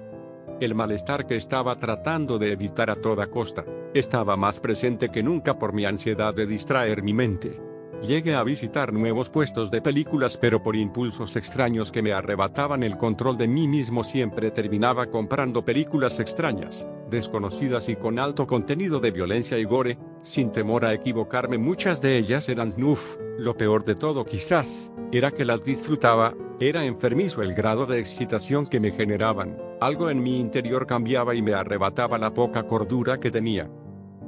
El 0.60 0.74
malestar 0.74 1.28
que 1.28 1.36
estaba 1.36 1.78
tratando 1.78 2.40
de 2.40 2.52
evitar 2.52 2.90
a 2.90 2.96
toda 2.96 3.28
costa, 3.28 3.64
estaba 3.94 4.36
más 4.36 4.60
presente 4.60 5.10
que 5.10 5.22
nunca 5.22 5.58
por 5.60 5.74
mi 5.74 5.86
ansiedad 5.86 6.34
de 6.34 6.48
distraer 6.48 7.04
mi 7.04 7.14
mente. 7.14 7.62
Llegué 8.02 8.36
a 8.36 8.44
visitar 8.44 8.94
nuevos 8.94 9.30
puestos 9.30 9.72
de 9.72 9.82
películas 9.82 10.38
pero 10.38 10.62
por 10.62 10.76
impulsos 10.76 11.36
extraños 11.36 11.92
que 11.92 12.04
me 12.04 12.14
arrebataban 12.14 12.84
el 12.84 12.98
control 12.98 13.38
de 13.38 13.48
mí 13.48 13.68
mismo 13.68 14.04
siempre 14.04 14.52
terminaba 14.52 15.08
comprando 15.08 15.66
películas 15.66 16.20
extrañas, 16.20 16.88
desconocidas 17.10 17.90
y 17.90 17.96
con 17.96 18.20
alto 18.20 18.48
contenido 18.48 19.00
de 19.00 19.12
violencia 19.12 19.58
y 19.58 19.64
gore, 19.64 19.98
sin 20.22 20.52
temor 20.52 20.86
a 20.86 20.94
equivocarme 20.94 21.58
muchas 21.58 22.02
de 22.02 22.18
ellas 22.18 22.50
eran 22.50 22.72
snuff, 22.72 23.18
lo 23.38 23.56
peor 23.56 23.86
de 23.86 23.96
todo 23.96 24.26
quizás, 24.26 24.92
era 25.12 25.32
que 25.32 25.46
las 25.46 25.64
disfrutaba, 25.64 26.34
era 26.60 26.84
enfermizo 26.84 27.42
el 27.42 27.54
grado 27.54 27.86
de 27.86 28.00
excitación 28.00 28.66
que 28.68 28.80
me 28.80 28.92
generaban, 28.92 29.58
algo 29.80 30.10
en 30.10 30.22
mi 30.22 30.40
interior 30.40 30.88
cambiaba 30.88 31.36
y 31.36 31.42
me 31.42 31.54
arrebataba 31.54 32.18
la 32.18 32.34
poca 32.34 32.64
cordura 32.64 33.20
que 33.20 33.32
tenía. 33.32 33.70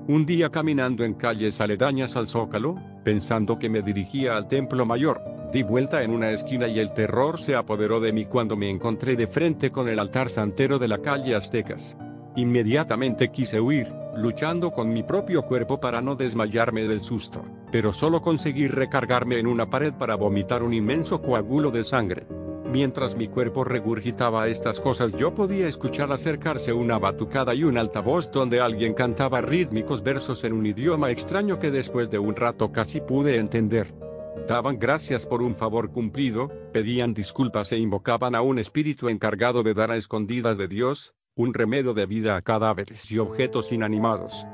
Un 0.08 0.26
día 0.26 0.50
caminando 0.50 1.04
en 1.04 1.14
calles 1.14 1.62
aledañas 1.62 2.16
al 2.16 2.28
Zócalo, 2.28 2.76
pensando 3.04 3.60
que 3.60 3.70
me 3.70 3.82
dirigía 3.82 4.38
al 4.38 4.48
Templo 4.48 4.86
Mayor, 4.86 5.22
di 5.52 5.64
vuelta 5.64 6.04
en 6.04 6.12
una 6.12 6.32
esquina 6.32 6.68
y 6.68 6.80
el 6.80 6.94
terror 6.94 7.42
se 7.42 7.56
apoderó 7.56 8.00
de 8.00 8.14
mí 8.14 8.26
cuando 8.26 8.56
me 8.56 8.70
encontré 8.70 9.16
de 9.16 9.28
frente 9.28 9.72
con 9.72 9.88
el 9.90 10.00
altar 10.00 10.30
santero 10.30 10.80
de 10.80 10.88
la 10.88 11.00
calle 11.00 11.36
Aztecas. 11.36 11.98
Inmediatamente 12.40 13.32
quise 13.34 13.60
huir, 13.60 13.92
luchando 14.16 14.72
con 14.72 14.94
mi 14.94 15.04
propio 15.04 15.42
cuerpo 15.42 15.82
para 15.82 16.02
no 16.02 16.16
desmayarme 16.16 16.88
del 16.88 17.02
susto, 17.02 17.44
pero 17.70 17.92
solo 17.92 18.22
conseguí 18.22 18.70
recargarme 18.70 19.40
en 19.40 19.46
una 19.46 19.70
pared 19.70 19.92
para 19.92 20.16
vomitar 20.16 20.64
un 20.64 20.74
inmenso 20.74 21.22
coágulo 21.22 21.70
de 21.70 21.84
sangre. 21.84 22.28
Mientras 22.72 23.18
mi 23.18 23.28
cuerpo 23.28 23.66
regurgitaba 23.66 24.48
estas 24.48 24.80
cosas 24.80 25.12
yo 25.18 25.36
podía 25.36 25.68
escuchar 25.68 26.14
acercarse 26.14 26.72
una 26.72 26.98
batucada 26.98 27.54
y 27.54 27.66
un 27.66 27.78
altavoz 27.78 28.32
donde 28.32 28.62
alguien 28.62 28.94
cantaba 28.94 29.42
rítmicos 29.42 30.02
versos 30.02 30.46
en 30.46 30.54
un 30.54 30.66
idioma 30.66 31.12
extraño 31.12 31.60
que 31.60 31.72
después 31.72 32.10
de 32.10 32.20
un 32.20 32.38
rato 32.38 32.72
casi 32.72 33.02
pude 33.02 33.36
entender. 33.36 33.94
Daban 34.48 34.80
gracias 34.80 35.26
por 35.26 35.42
un 35.42 35.56
favor 35.56 35.92
cumplido, 35.92 36.50
pedían 36.72 37.14
disculpas 37.14 37.74
e 37.74 37.78
invocaban 37.78 38.34
a 38.34 38.42
un 38.42 38.60
espíritu 38.60 39.10
encargado 39.10 39.62
de 39.62 39.74
dar 39.74 39.92
a 39.92 39.98
escondidas 39.98 40.58
de 40.58 40.70
Dios, 40.70 41.14
un 41.40 41.54
remedio 41.54 41.94
de 41.94 42.06
vida 42.06 42.36
a 42.36 42.42
cadáveres 42.42 43.10
y 43.10 43.18
objetos 43.18 43.72
inanimados. 43.72 44.46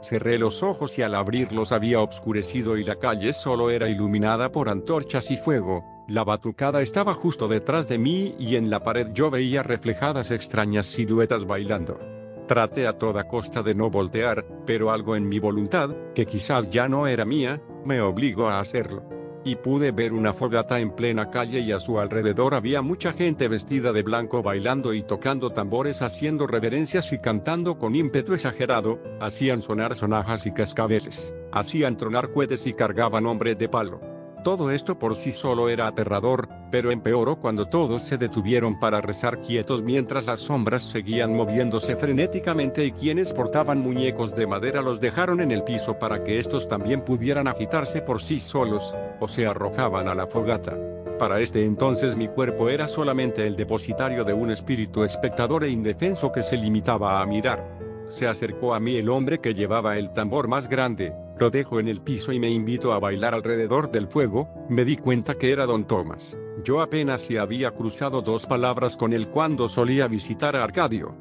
Cerré 0.00 0.38
los 0.38 0.62
ojos 0.62 0.96
y 0.96 1.02
al 1.02 1.16
abrirlos 1.16 1.72
había 1.72 2.00
obscurecido 2.00 2.76
y 2.78 2.84
la 2.84 3.00
calle 3.00 3.32
solo 3.32 3.68
era 3.68 3.88
iluminada 3.88 4.52
por 4.52 4.68
antorchas 4.68 5.28
y 5.32 5.36
fuego, 5.36 5.84
la 6.06 6.22
batucada 6.22 6.82
estaba 6.82 7.14
justo 7.14 7.48
detrás 7.48 7.88
de 7.88 7.98
mí 7.98 8.36
y 8.38 8.54
en 8.54 8.70
la 8.70 8.84
pared 8.84 9.08
yo 9.12 9.28
veía 9.28 9.64
reflejadas 9.64 10.30
extrañas 10.30 10.86
siluetas 10.86 11.46
bailando. 11.46 11.98
Traté 12.46 12.86
a 12.86 12.96
toda 12.96 13.26
costa 13.26 13.64
de 13.64 13.74
no 13.74 13.90
voltear, 13.90 14.46
pero 14.66 14.92
algo 14.92 15.16
en 15.16 15.28
mi 15.28 15.40
voluntad, 15.40 15.90
que 16.14 16.26
quizás 16.26 16.70
ya 16.70 16.86
no 16.86 17.08
era 17.08 17.24
mía, 17.24 17.60
me 17.84 18.00
obligó 18.00 18.46
a 18.46 18.60
hacerlo. 18.60 19.19
Y 19.44 19.56
pude 19.56 19.90
ver 19.90 20.12
una 20.12 20.34
fogata 20.34 20.80
en 20.80 20.90
plena 20.90 21.30
calle 21.30 21.60
y 21.60 21.72
a 21.72 21.80
su 21.80 21.98
alrededor 21.98 22.54
había 22.54 22.82
mucha 22.82 23.14
gente 23.14 23.48
vestida 23.48 23.92
de 23.92 24.02
blanco 24.02 24.42
bailando 24.42 24.92
y 24.92 25.02
tocando 25.02 25.50
tambores 25.50 26.02
haciendo 26.02 26.46
reverencias 26.46 27.12
y 27.12 27.18
cantando 27.18 27.78
con 27.78 27.96
ímpetu 27.96 28.34
exagerado, 28.34 29.00
hacían 29.18 29.62
sonar 29.62 29.96
sonajas 29.96 30.44
y 30.46 30.52
cascabeles, 30.52 31.34
hacían 31.52 31.96
tronar 31.96 32.32
cohetes 32.32 32.66
y 32.66 32.74
cargaban 32.74 33.24
hombres 33.24 33.56
de 33.56 33.68
palo. 33.68 34.19
Todo 34.42 34.70
esto 34.70 34.98
por 34.98 35.16
sí 35.16 35.32
solo 35.32 35.68
era 35.68 35.86
aterrador, 35.86 36.48
pero 36.70 36.90
empeoró 36.90 37.36
cuando 37.36 37.66
todos 37.66 38.04
se 38.04 38.16
detuvieron 38.16 38.80
para 38.80 39.02
rezar 39.02 39.42
quietos 39.42 39.82
mientras 39.82 40.24
las 40.24 40.40
sombras 40.40 40.82
seguían 40.82 41.36
moviéndose 41.36 41.94
frenéticamente 41.94 42.86
y 42.86 42.92
quienes 42.92 43.34
portaban 43.34 43.80
muñecos 43.80 44.34
de 44.34 44.46
madera 44.46 44.80
los 44.80 44.98
dejaron 44.98 45.42
en 45.42 45.50
el 45.50 45.62
piso 45.62 45.98
para 45.98 46.24
que 46.24 46.38
estos 46.38 46.68
también 46.68 47.04
pudieran 47.04 47.48
agitarse 47.48 48.00
por 48.00 48.22
sí 48.22 48.40
solos, 48.40 48.96
o 49.20 49.28
se 49.28 49.46
arrojaban 49.46 50.08
a 50.08 50.14
la 50.14 50.26
fogata. 50.26 50.78
Para 51.18 51.38
este 51.40 51.62
entonces 51.62 52.16
mi 52.16 52.28
cuerpo 52.28 52.70
era 52.70 52.88
solamente 52.88 53.46
el 53.46 53.56
depositario 53.56 54.24
de 54.24 54.32
un 54.32 54.50
espíritu 54.50 55.04
espectador 55.04 55.64
e 55.64 55.70
indefenso 55.70 56.32
que 56.32 56.42
se 56.42 56.56
limitaba 56.56 57.20
a 57.20 57.26
mirar. 57.26 57.62
Se 58.08 58.26
acercó 58.26 58.72
a 58.72 58.80
mí 58.80 58.96
el 58.96 59.10
hombre 59.10 59.38
que 59.38 59.52
llevaba 59.52 59.98
el 59.98 60.14
tambor 60.14 60.48
más 60.48 60.66
grande, 60.66 61.12
lo 61.40 61.50
dejo 61.50 61.80
en 61.80 61.88
el 61.88 62.02
piso 62.02 62.32
y 62.32 62.38
me 62.38 62.50
invito 62.50 62.92
a 62.92 62.98
bailar 62.98 63.34
alrededor 63.34 63.90
del 63.90 64.08
fuego, 64.08 64.48
me 64.68 64.84
di 64.84 64.98
cuenta 64.98 65.38
que 65.38 65.50
era 65.50 65.64
don 65.64 65.86
Tomás. 65.86 66.36
Yo 66.62 66.82
apenas 66.82 67.22
si 67.22 67.38
había 67.38 67.70
cruzado 67.70 68.20
dos 68.20 68.44
palabras 68.44 68.94
con 68.98 69.14
él 69.14 69.28
cuando 69.28 69.70
solía 69.70 70.06
visitar 70.06 70.54
a 70.54 70.62
Arcadio. 70.62 71.16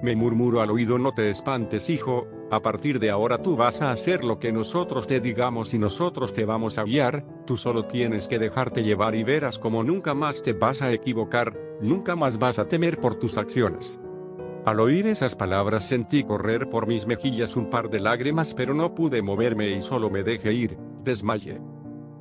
Me 0.00 0.14
murmuró 0.14 0.60
al 0.60 0.70
oído 0.70 0.96
no 0.96 1.12
te 1.12 1.28
espantes 1.28 1.90
hijo, 1.90 2.28
a 2.52 2.62
partir 2.62 3.00
de 3.00 3.10
ahora 3.10 3.42
tú 3.42 3.56
vas 3.56 3.82
a 3.82 3.90
hacer 3.90 4.24
lo 4.24 4.38
que 4.38 4.52
nosotros 4.52 5.08
te 5.08 5.18
digamos 5.18 5.74
y 5.74 5.78
nosotros 5.80 6.32
te 6.32 6.44
vamos 6.44 6.78
a 6.78 6.84
guiar, 6.84 7.26
tú 7.44 7.56
solo 7.56 7.84
tienes 7.86 8.28
que 8.28 8.38
dejarte 8.38 8.84
llevar 8.84 9.16
y 9.16 9.24
verás 9.24 9.58
como 9.58 9.82
nunca 9.82 10.14
más 10.14 10.40
te 10.40 10.52
vas 10.52 10.82
a 10.82 10.92
equivocar, 10.92 11.58
nunca 11.82 12.14
más 12.14 12.38
vas 12.38 12.60
a 12.60 12.68
temer 12.68 13.00
por 13.00 13.16
tus 13.16 13.36
acciones. 13.36 14.00
Al 14.68 14.80
oír 14.80 15.06
esas 15.06 15.34
palabras 15.34 15.84
sentí 15.84 16.24
correr 16.24 16.68
por 16.68 16.86
mis 16.86 17.06
mejillas 17.06 17.56
un 17.56 17.70
par 17.70 17.88
de 17.88 18.00
lágrimas 18.00 18.52
pero 18.52 18.74
no 18.74 18.94
pude 18.94 19.22
moverme 19.22 19.70
y 19.70 19.80
solo 19.80 20.10
me 20.10 20.22
dejé 20.22 20.52
ir, 20.52 20.76
desmayé. 21.02 21.58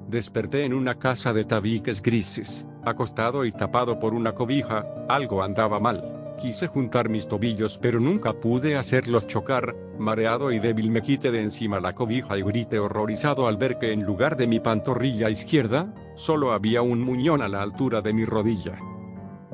Desperté 0.08 0.64
en 0.64 0.74
una 0.74 0.96
casa 0.96 1.34
de 1.34 1.44
tabiques 1.44 2.02
grises, 2.02 2.66
acostado 2.86 3.44
y 3.44 3.52
tapado 3.52 4.00
por 4.00 4.14
una 4.14 4.34
cobija, 4.34 4.86
algo 5.10 5.44
andaba 5.44 5.82
mal. 5.82 6.38
Quise 6.40 6.68
juntar 6.68 7.10
mis 7.10 7.28
tobillos 7.28 7.80
pero 7.80 8.00
nunca 8.00 8.32
pude 8.32 8.78
hacerlos 8.78 9.28
chocar, 9.28 9.76
mareado 10.00 10.54
y 10.54 10.60
débil 10.60 10.90
me 10.90 11.02
quité 11.02 11.32
de 11.32 11.42
encima 11.42 11.82
la 11.82 11.96
cobija 11.96 12.38
y 12.38 12.44
grité 12.44 12.80
horrorizado 12.80 13.50
al 13.50 13.58
ver 13.58 13.78
que 13.78 13.92
en 13.92 14.04
lugar 14.04 14.38
de 14.38 14.48
mi 14.48 14.62
pantorrilla 14.62 15.30
izquierda, 15.30 15.94
solo 16.16 16.54
había 16.54 16.82
un 16.82 17.02
muñón 17.02 17.42
a 17.42 17.50
la 17.50 17.62
altura 17.62 18.02
de 18.02 18.14
mi 18.14 18.24
rodilla. 18.24 18.80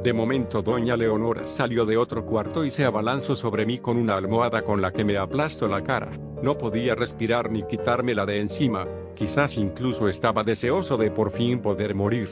De 0.03 0.11
momento 0.11 0.61
doña 0.61 0.97
Leonora 0.97 1.47
salió 1.47 1.85
de 1.85 1.95
otro 1.95 2.25
cuarto 2.25 2.65
y 2.65 2.71
se 2.71 2.83
abalanzó 2.83 3.37
sobre 3.37 3.65
mí 3.65 3.79
con 3.79 3.95
una 3.95 4.17
almohada 4.17 4.63
con 4.63 4.81
la 4.81 4.91
que 4.91 5.05
me 5.05 5.15
aplastó 5.17 5.69
la 5.69 5.81
cara. 5.81 6.11
No 6.41 6.57
podía 6.57 6.93
respirar 6.93 7.49
ni 7.49 7.63
quitármela 7.63 8.25
de 8.25 8.41
encima, 8.41 8.85
quizás 9.15 9.57
incluso 9.57 10.09
estaba 10.09 10.43
deseoso 10.43 10.97
de 10.97 11.09
por 11.09 11.31
fin 11.31 11.61
poder 11.61 11.95
morir. 11.95 12.29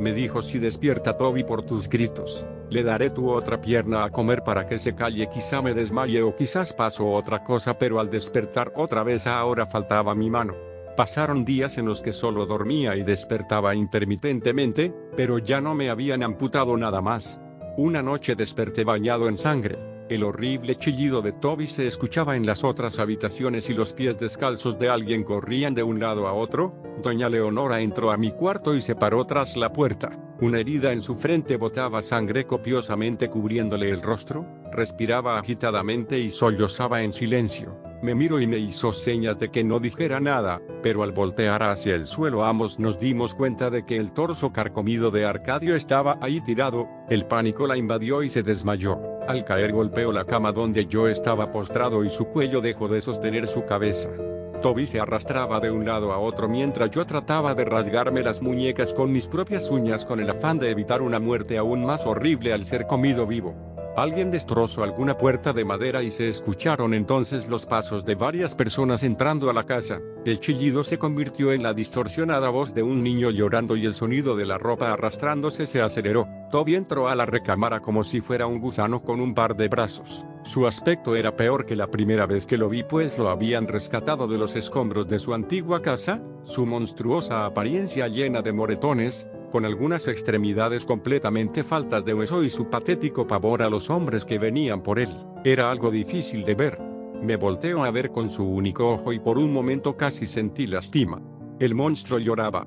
Me 0.00 0.12
dijo 0.12 0.42
si 0.42 0.58
despierta 0.58 1.16
Toby 1.16 1.44
por 1.44 1.62
tus 1.62 1.88
gritos, 1.88 2.44
le 2.68 2.82
daré 2.82 3.10
tu 3.10 3.30
otra 3.30 3.60
pierna 3.60 4.02
a 4.02 4.10
comer 4.10 4.42
para 4.42 4.66
que 4.66 4.80
se 4.80 4.96
calle, 4.96 5.30
quizá 5.32 5.62
me 5.62 5.72
desmaye 5.72 6.20
o 6.20 6.34
quizás 6.34 6.72
pasó 6.72 7.06
otra 7.06 7.44
cosa, 7.44 7.78
pero 7.78 8.00
al 8.00 8.10
despertar 8.10 8.72
otra 8.74 9.04
vez 9.04 9.28
ahora 9.28 9.66
faltaba 9.66 10.16
mi 10.16 10.30
mano. 10.30 10.73
Pasaron 10.96 11.44
días 11.44 11.76
en 11.76 11.86
los 11.86 12.02
que 12.02 12.12
solo 12.12 12.46
dormía 12.46 12.94
y 12.94 13.02
despertaba 13.02 13.74
intermitentemente, 13.74 14.94
pero 15.16 15.38
ya 15.38 15.60
no 15.60 15.74
me 15.74 15.90
habían 15.90 16.22
amputado 16.22 16.76
nada 16.76 17.00
más. 17.00 17.40
Una 17.76 18.00
noche 18.00 18.36
desperté 18.36 18.84
bañado 18.84 19.28
en 19.28 19.36
sangre. 19.36 19.76
El 20.08 20.22
horrible 20.22 20.76
chillido 20.76 21.20
de 21.20 21.32
Toby 21.32 21.66
se 21.66 21.88
escuchaba 21.88 22.36
en 22.36 22.46
las 22.46 22.62
otras 22.62 23.00
habitaciones 23.00 23.68
y 23.70 23.74
los 23.74 23.92
pies 23.92 24.18
descalzos 24.20 24.78
de 24.78 24.88
alguien 24.88 25.24
corrían 25.24 25.74
de 25.74 25.82
un 25.82 25.98
lado 25.98 26.28
a 26.28 26.32
otro. 26.32 26.74
Doña 27.02 27.28
Leonora 27.28 27.80
entró 27.80 28.12
a 28.12 28.16
mi 28.16 28.30
cuarto 28.30 28.76
y 28.76 28.80
se 28.80 28.94
paró 28.94 29.24
tras 29.24 29.56
la 29.56 29.72
puerta. 29.72 30.10
Una 30.40 30.60
herida 30.60 30.92
en 30.92 31.02
su 31.02 31.16
frente 31.16 31.56
botaba 31.56 32.02
sangre 32.02 32.46
copiosamente 32.46 33.28
cubriéndole 33.28 33.90
el 33.90 34.00
rostro, 34.00 34.46
respiraba 34.70 35.38
agitadamente 35.38 36.20
y 36.20 36.30
sollozaba 36.30 37.02
en 37.02 37.12
silencio. 37.12 37.83
Me 38.04 38.14
miró 38.14 38.38
y 38.38 38.46
me 38.46 38.58
hizo 38.58 38.92
señas 38.92 39.38
de 39.38 39.50
que 39.50 39.64
no 39.64 39.80
dijera 39.80 40.20
nada, 40.20 40.60
pero 40.82 41.02
al 41.04 41.12
voltear 41.12 41.62
hacia 41.62 41.94
el 41.94 42.06
suelo 42.06 42.44
ambos 42.44 42.78
nos 42.78 43.00
dimos 43.00 43.32
cuenta 43.32 43.70
de 43.70 43.86
que 43.86 43.96
el 43.96 44.12
torso 44.12 44.52
carcomido 44.52 45.10
de 45.10 45.24
Arcadio 45.24 45.74
estaba 45.74 46.18
ahí 46.20 46.42
tirado, 46.42 46.86
el 47.08 47.24
pánico 47.24 47.66
la 47.66 47.78
invadió 47.78 48.22
y 48.22 48.28
se 48.28 48.42
desmayó. 48.42 49.00
Al 49.26 49.46
caer 49.46 49.72
golpeó 49.72 50.12
la 50.12 50.26
cama 50.26 50.52
donde 50.52 50.84
yo 50.84 51.08
estaba 51.08 51.50
postrado 51.50 52.04
y 52.04 52.10
su 52.10 52.26
cuello 52.26 52.60
dejó 52.60 52.88
de 52.88 53.00
sostener 53.00 53.48
su 53.48 53.64
cabeza. 53.64 54.10
Toby 54.60 54.86
se 54.86 55.00
arrastraba 55.00 55.58
de 55.58 55.70
un 55.70 55.86
lado 55.86 56.12
a 56.12 56.18
otro 56.18 56.46
mientras 56.46 56.90
yo 56.90 57.06
trataba 57.06 57.54
de 57.54 57.64
rasgarme 57.64 58.22
las 58.22 58.42
muñecas 58.42 58.92
con 58.92 59.12
mis 59.12 59.26
propias 59.28 59.70
uñas 59.70 60.04
con 60.04 60.20
el 60.20 60.28
afán 60.28 60.58
de 60.58 60.70
evitar 60.70 61.00
una 61.00 61.20
muerte 61.20 61.56
aún 61.56 61.86
más 61.86 62.04
horrible 62.04 62.52
al 62.52 62.66
ser 62.66 62.86
comido 62.86 63.26
vivo. 63.26 63.73
Alguien 63.96 64.32
destrozó 64.32 64.82
alguna 64.82 65.16
puerta 65.16 65.52
de 65.52 65.64
madera 65.64 66.02
y 66.02 66.10
se 66.10 66.28
escucharon 66.28 66.94
entonces 66.94 67.48
los 67.48 67.64
pasos 67.64 68.04
de 68.04 68.16
varias 68.16 68.56
personas 68.56 69.04
entrando 69.04 69.48
a 69.48 69.52
la 69.52 69.66
casa. 69.66 70.00
El 70.24 70.40
chillido 70.40 70.82
se 70.82 70.98
convirtió 70.98 71.52
en 71.52 71.62
la 71.62 71.74
distorsionada 71.74 72.48
voz 72.48 72.74
de 72.74 72.82
un 72.82 73.04
niño 73.04 73.30
llorando 73.30 73.76
y 73.76 73.86
el 73.86 73.94
sonido 73.94 74.34
de 74.34 74.46
la 74.46 74.58
ropa 74.58 74.92
arrastrándose 74.92 75.66
se 75.66 75.80
aceleró. 75.80 76.26
Toby 76.50 76.74
entró 76.74 77.08
a 77.08 77.14
la 77.14 77.24
recámara 77.24 77.78
como 77.78 78.02
si 78.02 78.20
fuera 78.20 78.48
un 78.48 78.58
gusano 78.58 79.00
con 79.00 79.20
un 79.20 79.32
par 79.32 79.54
de 79.54 79.68
brazos. 79.68 80.26
Su 80.42 80.66
aspecto 80.66 81.14
era 81.14 81.36
peor 81.36 81.64
que 81.64 81.76
la 81.76 81.86
primera 81.86 82.26
vez 82.26 82.46
que 82.46 82.58
lo 82.58 82.68
vi 82.68 82.82
pues 82.82 83.16
lo 83.16 83.30
habían 83.30 83.68
rescatado 83.68 84.26
de 84.26 84.38
los 84.38 84.56
escombros 84.56 85.06
de 85.06 85.20
su 85.20 85.34
antigua 85.34 85.82
casa, 85.82 86.20
su 86.42 86.66
monstruosa 86.66 87.46
apariencia 87.46 88.08
llena 88.08 88.42
de 88.42 88.52
moretones, 88.52 89.28
con 89.54 89.64
algunas 89.64 90.08
extremidades 90.08 90.84
completamente 90.84 91.62
faltas 91.62 92.04
de 92.04 92.12
hueso 92.12 92.42
y 92.42 92.50
su 92.50 92.68
patético 92.68 93.24
pavor 93.24 93.62
a 93.62 93.70
los 93.70 93.88
hombres 93.88 94.24
que 94.24 94.36
venían 94.36 94.82
por 94.82 94.98
él. 94.98 95.10
Era 95.44 95.70
algo 95.70 95.92
difícil 95.92 96.44
de 96.44 96.56
ver. 96.56 96.80
Me 97.22 97.36
volteo 97.36 97.84
a 97.84 97.92
ver 97.92 98.10
con 98.10 98.30
su 98.30 98.42
único 98.42 98.90
ojo 98.90 99.12
y 99.12 99.20
por 99.20 99.38
un 99.38 99.52
momento 99.52 99.96
casi 99.96 100.26
sentí 100.26 100.66
lastima. 100.66 101.22
El 101.60 101.76
monstruo 101.76 102.18
lloraba. 102.18 102.66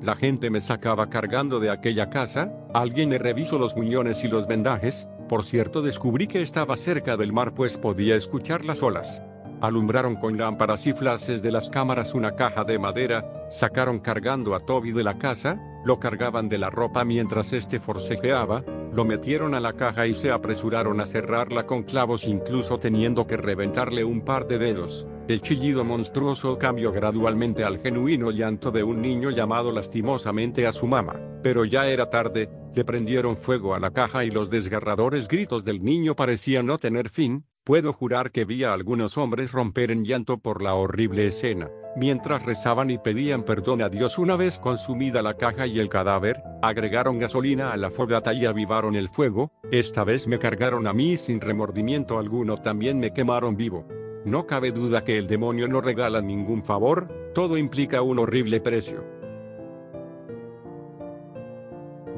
La 0.00 0.14
gente 0.14 0.48
me 0.48 0.60
sacaba 0.60 1.10
cargando 1.10 1.58
de 1.58 1.70
aquella 1.70 2.08
casa, 2.08 2.54
alguien 2.72 3.08
me 3.08 3.18
revisó 3.18 3.58
los 3.58 3.74
muñones 3.74 4.22
y 4.22 4.28
los 4.28 4.46
vendajes, 4.46 5.08
por 5.28 5.42
cierto 5.42 5.82
descubrí 5.82 6.28
que 6.28 6.40
estaba 6.40 6.76
cerca 6.76 7.16
del 7.16 7.32
mar 7.32 7.52
pues 7.52 7.78
podía 7.78 8.14
escuchar 8.14 8.64
las 8.64 8.80
olas. 8.80 9.24
Alumbraron 9.62 10.16
con 10.16 10.36
lámparas 10.36 10.88
y 10.88 10.92
flashes 10.92 11.40
de 11.40 11.52
las 11.52 11.70
cámaras 11.70 12.14
una 12.14 12.34
caja 12.34 12.64
de 12.64 12.80
madera, 12.80 13.46
sacaron 13.48 14.00
cargando 14.00 14.56
a 14.56 14.58
Toby 14.58 14.90
de 14.90 15.04
la 15.04 15.18
casa, 15.18 15.56
lo 15.84 16.00
cargaban 16.00 16.48
de 16.48 16.58
la 16.58 16.68
ropa 16.68 17.04
mientras 17.04 17.52
este 17.52 17.78
forcejeaba, 17.78 18.64
lo 18.92 19.04
metieron 19.04 19.54
a 19.54 19.60
la 19.60 19.74
caja 19.74 20.08
y 20.08 20.14
se 20.14 20.32
apresuraron 20.32 21.00
a 21.00 21.06
cerrarla 21.06 21.64
con 21.64 21.84
clavos 21.84 22.26
incluso 22.26 22.80
teniendo 22.80 23.24
que 23.24 23.36
reventarle 23.36 24.02
un 24.02 24.22
par 24.22 24.48
de 24.48 24.58
dedos. 24.58 25.06
El 25.28 25.40
chillido 25.42 25.84
monstruoso 25.84 26.58
cambió 26.58 26.90
gradualmente 26.90 27.62
al 27.62 27.78
genuino 27.78 28.32
llanto 28.32 28.72
de 28.72 28.82
un 28.82 29.00
niño 29.00 29.30
llamado 29.30 29.70
lastimosamente 29.70 30.66
a 30.66 30.72
su 30.72 30.88
mamá. 30.88 31.20
Pero 31.40 31.64
ya 31.64 31.86
era 31.86 32.10
tarde, 32.10 32.50
le 32.74 32.84
prendieron 32.84 33.36
fuego 33.36 33.76
a 33.76 33.78
la 33.78 33.92
caja 33.92 34.24
y 34.24 34.30
los 34.32 34.50
desgarradores 34.50 35.28
gritos 35.28 35.64
del 35.64 35.84
niño 35.84 36.16
parecían 36.16 36.66
no 36.66 36.78
tener 36.78 37.08
fin, 37.08 37.44
Puedo 37.64 37.92
jurar 37.92 38.32
que 38.32 38.44
vi 38.44 38.64
a 38.64 38.72
algunos 38.72 39.16
hombres 39.16 39.52
romper 39.52 39.92
en 39.92 40.04
llanto 40.04 40.38
por 40.38 40.62
la 40.62 40.74
horrible 40.74 41.28
escena. 41.28 41.70
Mientras 41.94 42.44
rezaban 42.44 42.90
y 42.90 42.98
pedían 42.98 43.44
perdón 43.44 43.82
a 43.82 43.88
Dios 43.88 44.18
una 44.18 44.34
vez 44.34 44.58
consumida 44.58 45.22
la 45.22 45.34
caja 45.34 45.68
y 45.68 45.78
el 45.78 45.88
cadáver, 45.88 46.42
agregaron 46.60 47.20
gasolina 47.20 47.72
a 47.72 47.76
la 47.76 47.92
fogata 47.92 48.34
y 48.34 48.46
avivaron 48.46 48.96
el 48.96 49.08
fuego, 49.08 49.52
esta 49.70 50.02
vez 50.02 50.26
me 50.26 50.40
cargaron 50.40 50.88
a 50.88 50.92
mí 50.92 51.16
sin 51.16 51.40
remordimiento 51.40 52.18
alguno 52.18 52.56
también 52.56 52.98
me 52.98 53.12
quemaron 53.12 53.56
vivo. 53.56 53.86
No 54.24 54.44
cabe 54.44 54.72
duda 54.72 55.04
que 55.04 55.16
el 55.16 55.28
demonio 55.28 55.68
no 55.68 55.80
regala 55.80 56.20
ningún 56.20 56.64
favor, 56.64 57.06
todo 57.32 57.56
implica 57.56 58.02
un 58.02 58.18
horrible 58.18 58.60
precio. 58.60 59.04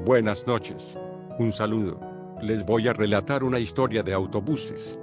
Buenas 0.06 0.46
noches. 0.46 0.98
Un 1.38 1.52
saludo. 1.52 2.00
Les 2.40 2.64
voy 2.64 2.88
a 2.88 2.94
relatar 2.94 3.44
una 3.44 3.58
historia 3.58 4.02
de 4.02 4.14
autobuses. 4.14 4.98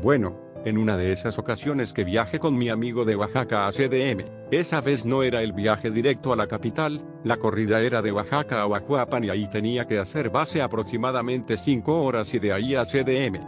Bueno, 0.00 0.36
en 0.64 0.78
una 0.78 0.96
de 0.96 1.12
esas 1.12 1.38
ocasiones 1.38 1.92
que 1.92 2.04
viajé 2.04 2.38
con 2.38 2.56
mi 2.56 2.68
amigo 2.68 3.04
de 3.04 3.16
Oaxaca 3.16 3.66
a 3.66 3.72
CDM, 3.72 4.24
esa 4.50 4.80
vez 4.80 5.04
no 5.04 5.22
era 5.22 5.42
el 5.42 5.52
viaje 5.52 5.90
directo 5.90 6.32
a 6.32 6.36
la 6.36 6.46
capital, 6.46 7.02
la 7.24 7.36
corrida 7.36 7.80
era 7.80 8.00
de 8.00 8.12
Oaxaca 8.12 8.62
a 8.62 8.66
Oaxapan 8.66 9.24
y 9.24 9.30
ahí 9.30 9.48
tenía 9.50 9.86
que 9.86 9.98
hacer 9.98 10.30
base 10.30 10.62
aproximadamente 10.62 11.56
5 11.56 12.02
horas 12.02 12.32
y 12.34 12.38
de 12.38 12.52
ahí 12.52 12.74
a 12.74 12.84
CDM. 12.84 13.40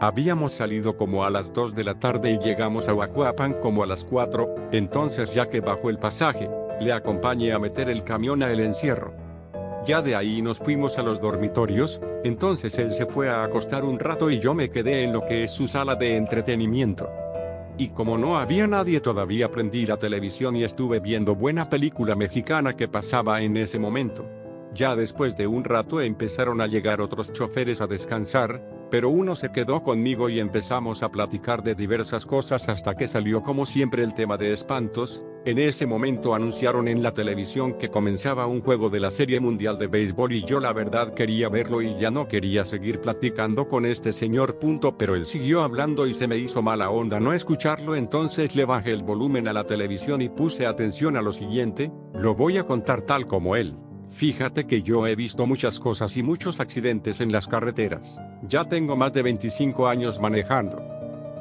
Habíamos 0.00 0.52
salido 0.52 0.96
como 0.96 1.24
a 1.24 1.30
las 1.30 1.52
2 1.52 1.74
de 1.74 1.84
la 1.84 1.98
tarde 1.98 2.32
y 2.32 2.38
llegamos 2.38 2.88
a 2.88 2.94
Oaxapan 2.94 3.54
como 3.54 3.82
a 3.82 3.86
las 3.86 4.04
4, 4.04 4.70
entonces 4.72 5.32
ya 5.34 5.48
que 5.48 5.60
bajó 5.60 5.90
el 5.90 5.98
pasaje, 5.98 6.50
le 6.80 6.92
acompañé 6.92 7.52
a 7.52 7.58
meter 7.58 7.88
el 7.88 8.04
camión 8.04 8.42
a 8.42 8.50
el 8.50 8.60
encierro. 8.60 9.14
Ya 9.86 10.02
de 10.02 10.14
ahí 10.14 10.42
nos 10.42 10.58
fuimos 10.58 10.98
a 10.98 11.02
los 11.02 11.20
dormitorios, 11.20 12.00
entonces 12.24 12.78
él 12.78 12.94
se 12.94 13.06
fue 13.06 13.28
a 13.28 13.44
acostar 13.44 13.84
un 13.84 13.98
rato 13.98 14.30
y 14.30 14.38
yo 14.38 14.54
me 14.54 14.70
quedé 14.70 15.02
en 15.02 15.12
lo 15.12 15.26
que 15.26 15.44
es 15.44 15.52
su 15.52 15.66
sala 15.66 15.94
de 15.94 16.16
entretenimiento. 16.16 17.10
Y 17.78 17.88
como 17.88 18.18
no 18.18 18.38
había 18.38 18.66
nadie 18.66 19.00
todavía 19.00 19.50
prendí 19.50 19.86
la 19.86 19.96
televisión 19.96 20.56
y 20.56 20.64
estuve 20.64 21.00
viendo 21.00 21.34
buena 21.34 21.68
película 21.68 22.14
mexicana 22.14 22.76
que 22.76 22.86
pasaba 22.86 23.40
en 23.40 23.56
ese 23.56 23.78
momento. 23.78 24.28
Ya 24.74 24.96
después 24.96 25.36
de 25.36 25.46
un 25.46 25.64
rato 25.64 26.00
empezaron 26.00 26.60
a 26.60 26.66
llegar 26.66 27.00
otros 27.00 27.32
choferes 27.32 27.80
a 27.80 27.86
descansar, 27.86 28.62
pero 28.90 29.10
uno 29.10 29.34
se 29.34 29.52
quedó 29.52 29.82
conmigo 29.82 30.28
y 30.28 30.38
empezamos 30.38 31.02
a 31.02 31.10
platicar 31.10 31.62
de 31.62 31.74
diversas 31.74 32.24
cosas 32.24 32.68
hasta 32.68 32.94
que 32.94 33.08
salió 33.08 33.42
como 33.42 33.66
siempre 33.66 34.02
el 34.02 34.14
tema 34.14 34.36
de 34.36 34.52
espantos, 34.52 35.24
en 35.44 35.58
ese 35.58 35.86
momento 35.86 36.34
anunciaron 36.34 36.88
en 36.88 37.02
la 37.02 37.12
televisión 37.12 37.78
que 37.78 37.90
comenzaba 37.90 38.46
un 38.46 38.60
juego 38.60 38.90
de 38.90 39.00
la 39.00 39.10
Serie 39.10 39.40
Mundial 39.40 39.78
de 39.78 39.88
Béisbol 39.88 40.32
y 40.32 40.44
yo 40.44 40.60
la 40.60 40.72
verdad 40.72 41.14
quería 41.14 41.48
verlo 41.48 41.82
y 41.82 41.98
ya 41.98 42.10
no 42.10 42.28
quería 42.28 42.64
seguir 42.64 43.00
platicando 43.00 43.66
con 43.66 43.86
este 43.86 44.12
señor 44.12 44.58
punto 44.58 44.96
pero 44.96 45.16
él 45.16 45.26
siguió 45.26 45.62
hablando 45.62 46.06
y 46.06 46.14
se 46.14 46.28
me 46.28 46.36
hizo 46.36 46.62
mala 46.62 46.90
onda 46.90 47.18
no 47.18 47.32
escucharlo 47.32 47.96
entonces 47.96 48.54
le 48.54 48.64
bajé 48.64 48.92
el 48.92 49.02
volumen 49.02 49.48
a 49.48 49.52
la 49.52 49.64
televisión 49.64 50.22
y 50.22 50.28
puse 50.28 50.66
atención 50.66 51.16
a 51.16 51.22
lo 51.22 51.32
siguiente, 51.32 51.90
lo 52.14 52.34
voy 52.34 52.58
a 52.58 52.64
contar 52.64 53.02
tal 53.02 53.26
como 53.26 53.56
él. 53.56 53.76
Fíjate 54.10 54.66
que 54.66 54.82
yo 54.82 55.06
he 55.06 55.16
visto 55.16 55.46
muchas 55.46 55.80
cosas 55.80 56.16
y 56.16 56.22
muchos 56.22 56.60
accidentes 56.60 57.20
en 57.20 57.32
las 57.32 57.48
carreteras. 57.48 58.20
Ya 58.42 58.64
tengo 58.64 58.94
más 58.94 59.12
de 59.12 59.22
25 59.22 59.88
años 59.88 60.20
manejando. 60.20 60.82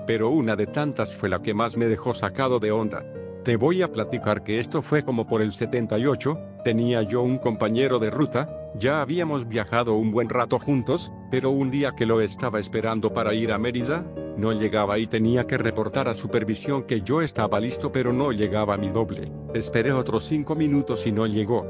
Pero 0.07 0.29
una 0.29 0.55
de 0.55 0.67
tantas 0.67 1.15
fue 1.15 1.29
la 1.29 1.41
que 1.41 1.53
más 1.53 1.75
me 1.77 1.87
dejó 1.87 2.13
sacado 2.13 2.59
de 2.59 2.71
onda. 2.71 3.03
Te 3.43 3.55
voy 3.55 3.81
a 3.81 3.91
platicar 3.91 4.43
que 4.43 4.59
esto 4.59 4.83
fue 4.83 5.03
como 5.03 5.25
por 5.25 5.41
el 5.41 5.51
78, 5.51 6.37
tenía 6.63 7.01
yo 7.01 7.23
un 7.23 7.39
compañero 7.39 7.97
de 7.97 8.11
ruta, 8.11 8.69
ya 8.75 9.01
habíamos 9.01 9.47
viajado 9.47 9.95
un 9.95 10.11
buen 10.11 10.29
rato 10.29 10.59
juntos, 10.59 11.11
pero 11.31 11.49
un 11.49 11.71
día 11.71 11.93
que 11.97 12.05
lo 12.05 12.21
estaba 12.21 12.59
esperando 12.59 13.13
para 13.13 13.33
ir 13.33 13.51
a 13.51 13.57
Mérida, 13.57 14.05
No 14.37 14.53
llegaba 14.53 14.97
y 14.99 15.07
tenía 15.07 15.45
que 15.45 15.57
reportar 15.57 16.07
a 16.07 16.13
supervisión 16.13 16.83
que 16.83 17.01
yo 17.01 17.21
estaba 17.21 17.59
listo 17.59 17.91
pero 17.91 18.13
no 18.13 18.31
llegaba 18.31 18.77
mi 18.77 18.89
doble. 18.89 19.31
Esperé 19.53 19.91
otros 19.91 20.25
cinco 20.25 20.55
minutos 20.55 21.05
y 21.05 21.11
no 21.11 21.25
llegó. 21.25 21.65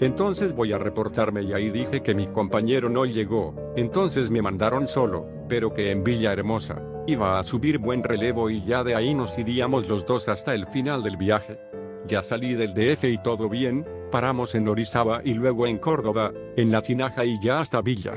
Entonces 0.00 0.54
voy 0.54 0.72
a 0.72 0.78
reportarme 0.78 1.42
y 1.42 1.52
ahí 1.52 1.70
dije 1.70 2.02
que 2.02 2.14
mi 2.14 2.28
compañero 2.28 2.88
no 2.88 3.04
llegó, 3.04 3.54
entonces 3.76 4.30
me 4.30 4.40
mandaron 4.40 4.86
solo, 4.86 5.26
pero 5.48 5.74
que 5.74 5.90
en 5.90 6.02
Villahermosa, 6.02 6.80
iba 7.10 7.38
a 7.38 7.44
subir 7.44 7.78
buen 7.78 8.02
relevo 8.02 8.50
y 8.50 8.64
ya 8.64 8.84
de 8.84 8.94
ahí 8.94 9.14
nos 9.14 9.38
iríamos 9.38 9.88
los 9.88 10.06
dos 10.06 10.28
hasta 10.28 10.54
el 10.54 10.66
final 10.66 11.02
del 11.02 11.16
viaje. 11.16 11.58
Ya 12.06 12.22
salí 12.22 12.54
del 12.54 12.72
DF 12.72 13.04
y 13.04 13.18
todo 13.18 13.48
bien, 13.48 13.86
paramos 14.10 14.54
en 14.54 14.68
Orizaba 14.68 15.20
y 15.24 15.34
luego 15.34 15.66
en 15.66 15.78
Córdoba, 15.78 16.32
en 16.56 16.70
La 16.70 16.82
Tinaja 16.82 17.24
y 17.24 17.40
ya 17.42 17.60
hasta 17.60 17.82
Villa. 17.82 18.14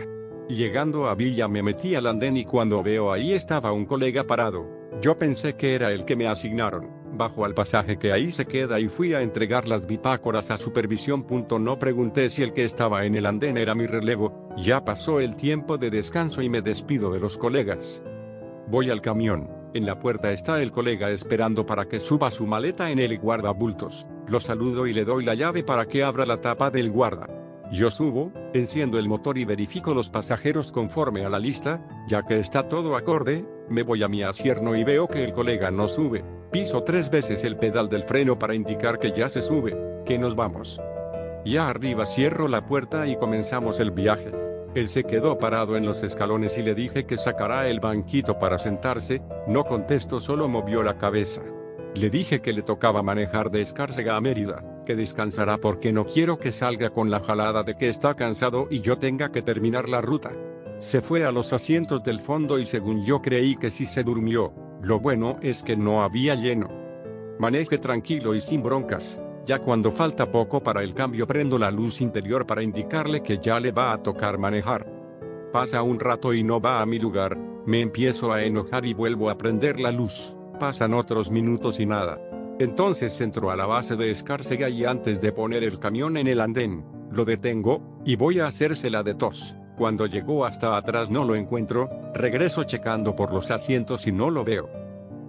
Llegando 0.47 1.07
a 1.07 1.15
Villa 1.15 1.47
me 1.47 1.63
metí 1.63 1.95
al 1.95 2.07
andén 2.07 2.37
y 2.37 2.45
cuando 2.45 2.83
veo 2.83 3.11
ahí 3.11 3.33
estaba 3.33 3.71
un 3.71 3.85
colega 3.85 4.25
parado. 4.25 4.65
Yo 5.01 5.17
pensé 5.17 5.55
que 5.55 5.73
era 5.73 5.91
el 5.91 6.05
que 6.05 6.15
me 6.15 6.27
asignaron. 6.27 7.03
Bajo 7.15 7.45
al 7.45 7.53
pasaje 7.53 7.97
que 7.97 8.11
ahí 8.11 8.31
se 8.31 8.45
queda 8.45 8.79
y 8.79 8.87
fui 8.87 9.13
a 9.13 9.21
entregar 9.21 9.67
las 9.67 9.85
bitácoras 9.85 10.49
a 10.49 10.57
supervisión. 10.57 11.25
No 11.59 11.77
pregunté 11.77 12.29
si 12.29 12.41
el 12.41 12.53
que 12.53 12.63
estaba 12.63 13.05
en 13.05 13.15
el 13.15 13.25
andén 13.25 13.57
era 13.57 13.75
mi 13.75 13.85
relevo, 13.85 14.49
ya 14.57 14.83
pasó 14.83 15.19
el 15.19 15.35
tiempo 15.35 15.77
de 15.77 15.91
descanso 15.91 16.41
y 16.41 16.49
me 16.49 16.61
despido 16.61 17.11
de 17.11 17.19
los 17.19 17.37
colegas. 17.37 18.03
Voy 18.67 18.89
al 18.89 19.01
camión. 19.01 19.49
En 19.73 19.85
la 19.85 19.99
puerta 19.99 20.31
está 20.31 20.61
el 20.61 20.71
colega 20.71 21.09
esperando 21.09 21.65
para 21.65 21.85
que 21.85 21.99
suba 21.99 22.31
su 22.31 22.47
maleta 22.47 22.91
en 22.91 22.99
el 22.99 23.17
guardabultos. 23.19 24.07
Lo 24.27 24.39
saludo 24.39 24.87
y 24.87 24.93
le 24.93 25.03
doy 25.03 25.25
la 25.25 25.33
llave 25.33 25.63
para 25.63 25.85
que 25.85 26.03
abra 26.03 26.25
la 26.25 26.37
tapa 26.37 26.71
del 26.71 26.91
guarda. 26.91 27.27
Yo 27.71 27.89
subo, 27.89 28.31
enciendo 28.53 28.99
el 28.99 29.09
motor 29.09 29.37
y 29.37 29.45
verifico 29.45 29.93
los 29.93 30.09
pasajeros 30.09 30.71
conforme 30.71 31.25
a 31.25 31.29
la 31.29 31.39
lista, 31.39 31.81
ya 32.07 32.23
que 32.23 32.39
está 32.39 32.69
todo 32.69 32.95
acorde, 32.95 33.45
me 33.69 33.83
voy 33.83 34.03
a 34.03 34.07
mi 34.07 34.21
asierno 34.23 34.75
y 34.75 34.83
veo 34.83 35.07
que 35.07 35.23
el 35.23 35.33
colega 35.33 35.71
no 35.71 35.87
sube. 35.87 36.23
Piso 36.51 36.83
tres 36.83 37.09
veces 37.09 37.43
el 37.43 37.57
pedal 37.57 37.89
del 37.89 38.03
freno 38.03 38.37
para 38.37 38.53
indicar 38.53 38.99
que 38.99 39.11
ya 39.11 39.27
se 39.27 39.41
sube, 39.41 39.75
que 40.05 40.19
nos 40.19 40.35
vamos. 40.35 40.79
Ya 41.45 41.67
arriba 41.67 42.05
cierro 42.05 42.47
la 42.47 42.65
puerta 42.65 43.07
y 43.07 43.17
comenzamos 43.17 43.79
el 43.79 43.91
viaje. 43.91 44.42
Él 44.75 44.89
se 44.89 45.03
quedó 45.03 45.37
parado 45.37 45.77
en 45.77 45.85
los 45.85 46.01
escalones 46.01 46.57
y 46.57 46.63
le 46.63 46.73
dije 46.73 47.05
que 47.05 47.17
sacará 47.17 47.69
el 47.69 47.79
banquito 47.79 48.39
para 48.39 48.57
sentarse, 48.57 49.21
no 49.47 49.65
contestó 49.65 50.19
solo 50.19 50.47
movió 50.47 50.81
la 50.81 50.97
cabeza. 50.97 51.41
Le 51.93 52.09
dije 52.09 52.41
que 52.41 52.53
le 52.53 52.63
tocaba 52.63 53.03
manejar 53.03 53.51
de 53.51 53.61
Escárcega 53.61 54.15
a 54.15 54.21
Mérida, 54.21 54.63
que 54.83 54.95
descansará 54.95 55.59
porque 55.59 55.91
no 55.91 56.05
quiero 56.05 56.39
que 56.39 56.51
salga 56.51 56.89
con 56.89 57.11
la 57.11 57.19
jalada 57.19 57.61
de 57.61 57.75
que 57.75 57.87
está 57.87 58.15
cansado 58.15 58.67
y 58.71 58.81
yo 58.81 58.97
tenga 58.97 59.31
que 59.31 59.43
terminar 59.43 59.89
la 59.89 60.01
ruta. 60.01 60.31
Se 60.79 61.01
fue 61.01 61.23
a 61.23 61.31
los 61.31 61.53
asientos 61.53 62.03
del 62.03 62.19
fondo 62.19 62.57
y 62.57 62.65
según 62.65 63.05
yo 63.05 63.21
creí 63.21 63.55
que 63.55 63.69
sí 63.69 63.85
se 63.85 64.03
durmió, 64.03 64.53
lo 64.81 64.99
bueno 64.99 65.37
es 65.41 65.61
que 65.61 65.77
no 65.77 66.03
había 66.03 66.33
lleno. 66.33 66.67
Maneje 67.37 67.77
tranquilo 67.77 68.33
y 68.33 68.41
sin 68.41 68.63
broncas, 68.63 69.21
ya 69.45 69.59
cuando 69.59 69.91
falta 69.91 70.31
poco 70.31 70.61
para 70.61 70.83
el 70.83 70.93
cambio 70.93 71.27
prendo 71.27 71.59
la 71.59 71.71
luz 71.71 72.01
interior 72.01 72.45
para 72.45 72.63
indicarle 72.63 73.21
que 73.21 73.39
ya 73.39 73.59
le 73.59 73.71
va 73.71 73.93
a 73.93 74.01
tocar 74.01 74.37
manejar. 74.37 74.87
Pasa 75.51 75.83
un 75.83 75.99
rato 75.99 76.33
y 76.33 76.43
no 76.43 76.59
va 76.59 76.81
a 76.81 76.85
mi 76.85 76.99
lugar, 76.99 77.37
me 77.65 77.81
empiezo 77.81 78.31
a 78.31 78.43
enojar 78.43 78.85
y 78.85 78.93
vuelvo 78.93 79.29
a 79.29 79.37
prender 79.37 79.79
la 79.79 79.91
luz. 79.91 80.35
Pasan 80.59 80.93
otros 80.93 81.29
minutos 81.29 81.79
y 81.79 81.85
nada. 81.85 82.19
Entonces 82.59 83.19
entro 83.19 83.51
a 83.51 83.55
la 83.55 83.65
base 83.65 83.95
de 83.95 84.11
Escárcega 84.11 84.69
y 84.69 84.85
antes 84.85 85.19
de 85.21 85.31
poner 85.31 85.63
el 85.63 85.79
camión 85.79 86.17
en 86.17 86.27
el 86.27 86.39
andén, 86.39 86.85
lo 87.11 87.25
detengo, 87.25 87.99
y 88.05 88.15
voy 88.15 88.39
a 88.39 88.47
hacérsela 88.47 89.03
de 89.03 89.15
tos. 89.15 89.57
Cuando 89.77 90.05
llegó 90.05 90.45
hasta 90.45 90.77
atrás 90.77 91.09
no 91.09 91.25
lo 91.25 91.35
encuentro, 91.35 91.89
regreso 92.13 92.63
checando 92.63 93.15
por 93.15 93.33
los 93.33 93.49
asientos 93.49 94.05
y 94.07 94.11
no 94.11 94.29
lo 94.29 94.43
veo. 94.43 94.69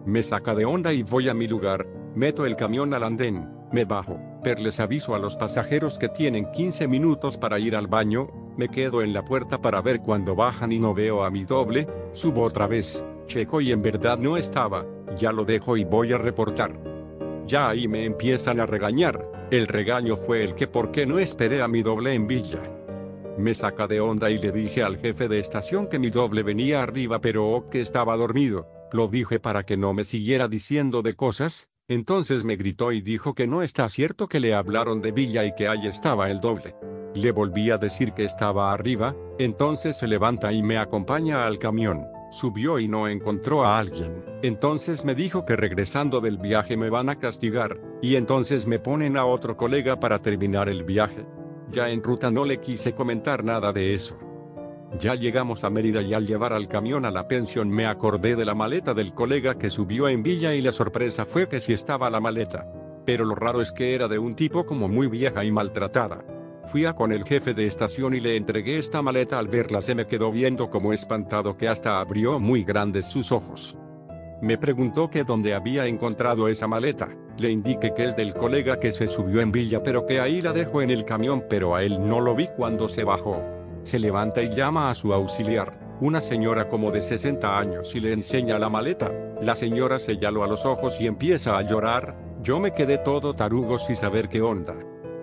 Me 0.04 0.22
saca 0.22 0.54
de 0.54 0.66
onda 0.66 0.92
y 0.92 1.02
voy 1.02 1.30
a 1.30 1.34
mi 1.34 1.48
lugar, 1.48 1.86
meto 2.14 2.44
el 2.44 2.56
camión 2.56 2.92
al 2.92 3.04
andén, 3.04 3.48
me 3.74 3.84
bajo, 3.84 4.18
pero 4.42 4.60
les 4.60 4.78
aviso 4.78 5.14
a 5.14 5.18
los 5.18 5.36
pasajeros 5.36 5.98
que 5.98 6.08
tienen 6.08 6.50
15 6.52 6.86
minutos 6.86 7.36
para 7.36 7.58
ir 7.58 7.74
al 7.74 7.88
baño, 7.88 8.30
me 8.56 8.68
quedo 8.68 9.02
en 9.02 9.12
la 9.12 9.24
puerta 9.24 9.60
para 9.60 9.82
ver 9.82 10.00
cuando 10.00 10.36
bajan 10.36 10.70
y 10.70 10.78
no 10.78 10.94
veo 10.94 11.24
a 11.24 11.30
mi 11.30 11.44
doble, 11.44 11.88
subo 12.12 12.44
otra 12.44 12.68
vez, 12.68 13.04
checo 13.26 13.60
y 13.60 13.72
en 13.72 13.82
verdad 13.82 14.16
no 14.16 14.36
estaba, 14.36 14.86
ya 15.18 15.32
lo 15.32 15.44
dejo 15.44 15.76
y 15.76 15.84
voy 15.84 16.12
a 16.12 16.18
reportar. 16.18 16.80
Ya 17.46 17.68
ahí 17.68 17.88
me 17.88 18.04
empiezan 18.04 18.60
a 18.60 18.66
regañar, 18.66 19.28
el 19.50 19.66
regaño 19.66 20.16
fue 20.16 20.44
el 20.44 20.54
que 20.54 20.68
por 20.68 20.92
qué 20.92 21.04
no 21.04 21.18
esperé 21.18 21.60
a 21.60 21.68
mi 21.68 21.82
doble 21.82 22.14
en 22.14 22.28
Villa. 22.28 22.62
Me 23.36 23.54
saca 23.54 23.88
de 23.88 24.00
onda 24.00 24.30
y 24.30 24.38
le 24.38 24.52
dije 24.52 24.84
al 24.84 24.98
jefe 24.98 25.26
de 25.26 25.40
estación 25.40 25.88
que 25.88 25.98
mi 25.98 26.10
doble 26.10 26.44
venía 26.44 26.80
arriba 26.80 27.20
pero 27.20 27.66
que 27.72 27.80
estaba 27.80 28.16
dormido, 28.16 28.68
lo 28.92 29.08
dije 29.08 29.40
para 29.40 29.64
que 29.64 29.76
no 29.76 29.92
me 29.92 30.04
siguiera 30.04 30.46
diciendo 30.46 31.02
de 31.02 31.14
cosas, 31.14 31.73
entonces 31.88 32.44
me 32.44 32.56
gritó 32.56 32.92
y 32.92 33.02
dijo 33.02 33.34
que 33.34 33.46
no 33.46 33.62
está 33.62 33.88
cierto 33.88 34.26
que 34.26 34.40
le 34.40 34.54
hablaron 34.54 35.02
de 35.02 35.12
Villa 35.12 35.44
y 35.44 35.54
que 35.54 35.68
ahí 35.68 35.86
estaba 35.86 36.30
el 36.30 36.40
doble. 36.40 36.74
Le 37.14 37.30
volví 37.30 37.70
a 37.70 37.78
decir 37.78 38.12
que 38.12 38.24
estaba 38.24 38.72
arriba, 38.72 39.14
entonces 39.38 39.98
se 39.98 40.08
levanta 40.08 40.52
y 40.52 40.62
me 40.62 40.78
acompaña 40.78 41.46
al 41.46 41.58
camión. 41.58 42.06
Subió 42.30 42.78
y 42.80 42.88
no 42.88 43.06
encontró 43.06 43.64
a 43.64 43.78
alguien. 43.78 44.24
Entonces 44.42 45.04
me 45.04 45.14
dijo 45.14 45.44
que 45.44 45.56
regresando 45.56 46.20
del 46.20 46.38
viaje 46.38 46.76
me 46.76 46.90
van 46.90 47.08
a 47.08 47.18
castigar, 47.18 47.78
y 48.02 48.16
entonces 48.16 48.66
me 48.66 48.78
ponen 48.78 49.16
a 49.16 49.24
otro 49.26 49.56
colega 49.56 50.00
para 50.00 50.20
terminar 50.20 50.68
el 50.68 50.82
viaje. 50.82 51.24
Ya 51.70 51.90
en 51.90 52.02
ruta 52.02 52.30
no 52.30 52.44
le 52.44 52.60
quise 52.60 52.94
comentar 52.94 53.44
nada 53.44 53.72
de 53.72 53.94
eso. 53.94 54.18
Ya 54.98 55.16
llegamos 55.16 55.64
a 55.64 55.70
Mérida 55.70 56.02
y 56.02 56.14
al 56.14 56.26
llevar 56.26 56.52
al 56.52 56.68
camión 56.68 57.04
a 57.04 57.10
la 57.10 57.26
pensión 57.26 57.68
me 57.68 57.86
acordé 57.86 58.36
de 58.36 58.44
la 58.44 58.54
maleta 58.54 58.94
del 58.94 59.12
colega 59.12 59.58
que 59.58 59.68
subió 59.68 60.08
en 60.08 60.22
Villa 60.22 60.54
y 60.54 60.62
la 60.62 60.70
sorpresa 60.70 61.24
fue 61.24 61.48
que 61.48 61.58
sí 61.58 61.72
estaba 61.72 62.10
la 62.10 62.20
maleta. 62.20 62.66
Pero 63.04 63.24
lo 63.24 63.34
raro 63.34 63.60
es 63.60 63.72
que 63.72 63.94
era 63.94 64.06
de 64.06 64.18
un 64.18 64.36
tipo 64.36 64.64
como 64.64 64.88
muy 64.88 65.08
vieja 65.08 65.44
y 65.44 65.50
maltratada. 65.50 66.24
Fui 66.66 66.86
a 66.86 66.94
con 66.94 67.12
el 67.12 67.24
jefe 67.24 67.54
de 67.54 67.66
estación 67.66 68.14
y 68.14 68.20
le 68.20 68.36
entregué 68.36 68.78
esta 68.78 69.02
maleta 69.02 69.38
al 69.38 69.48
verla 69.48 69.82
se 69.82 69.94
me 69.94 70.06
quedó 70.06 70.30
viendo 70.30 70.70
como 70.70 70.92
espantado 70.92 71.56
que 71.56 71.68
hasta 71.68 72.00
abrió 72.00 72.38
muy 72.38 72.64
grandes 72.64 73.06
sus 73.06 73.32
ojos. 73.32 73.76
Me 74.40 74.56
preguntó 74.58 75.10
que 75.10 75.24
dónde 75.24 75.54
había 75.54 75.86
encontrado 75.86 76.48
esa 76.48 76.66
maleta. 76.66 77.08
Le 77.38 77.50
indiqué 77.50 77.92
que 77.94 78.04
es 78.04 78.16
del 78.16 78.32
colega 78.32 78.78
que 78.78 78.92
se 78.92 79.08
subió 79.08 79.40
en 79.40 79.50
Villa 79.50 79.82
pero 79.82 80.06
que 80.06 80.20
ahí 80.20 80.40
la 80.40 80.52
dejó 80.52 80.82
en 80.82 80.90
el 80.90 81.04
camión 81.04 81.44
pero 81.50 81.74
a 81.74 81.82
él 81.82 82.06
no 82.06 82.20
lo 82.20 82.34
vi 82.34 82.46
cuando 82.56 82.88
se 82.88 83.04
bajó. 83.04 83.53
Se 83.84 83.98
levanta 83.98 84.40
y 84.42 84.48
llama 84.48 84.88
a 84.88 84.94
su 84.94 85.12
auxiliar, 85.12 85.78
una 86.00 86.22
señora 86.22 86.68
como 86.70 86.90
de 86.90 87.02
60 87.02 87.58
años 87.58 87.94
y 87.94 88.00
le 88.00 88.14
enseña 88.14 88.58
la 88.58 88.70
maleta. 88.70 89.12
La 89.42 89.54
señora 89.54 89.98
sellalo 89.98 90.42
a 90.42 90.46
los 90.46 90.64
ojos 90.64 90.98
y 91.02 91.06
empieza 91.06 91.58
a 91.58 91.62
llorar. 91.62 92.16
Yo 92.42 92.58
me 92.58 92.72
quedé 92.72 92.96
todo 92.96 93.34
tarugo 93.34 93.78
sin 93.78 93.94
saber 93.94 94.30
qué 94.30 94.40
onda. 94.40 94.74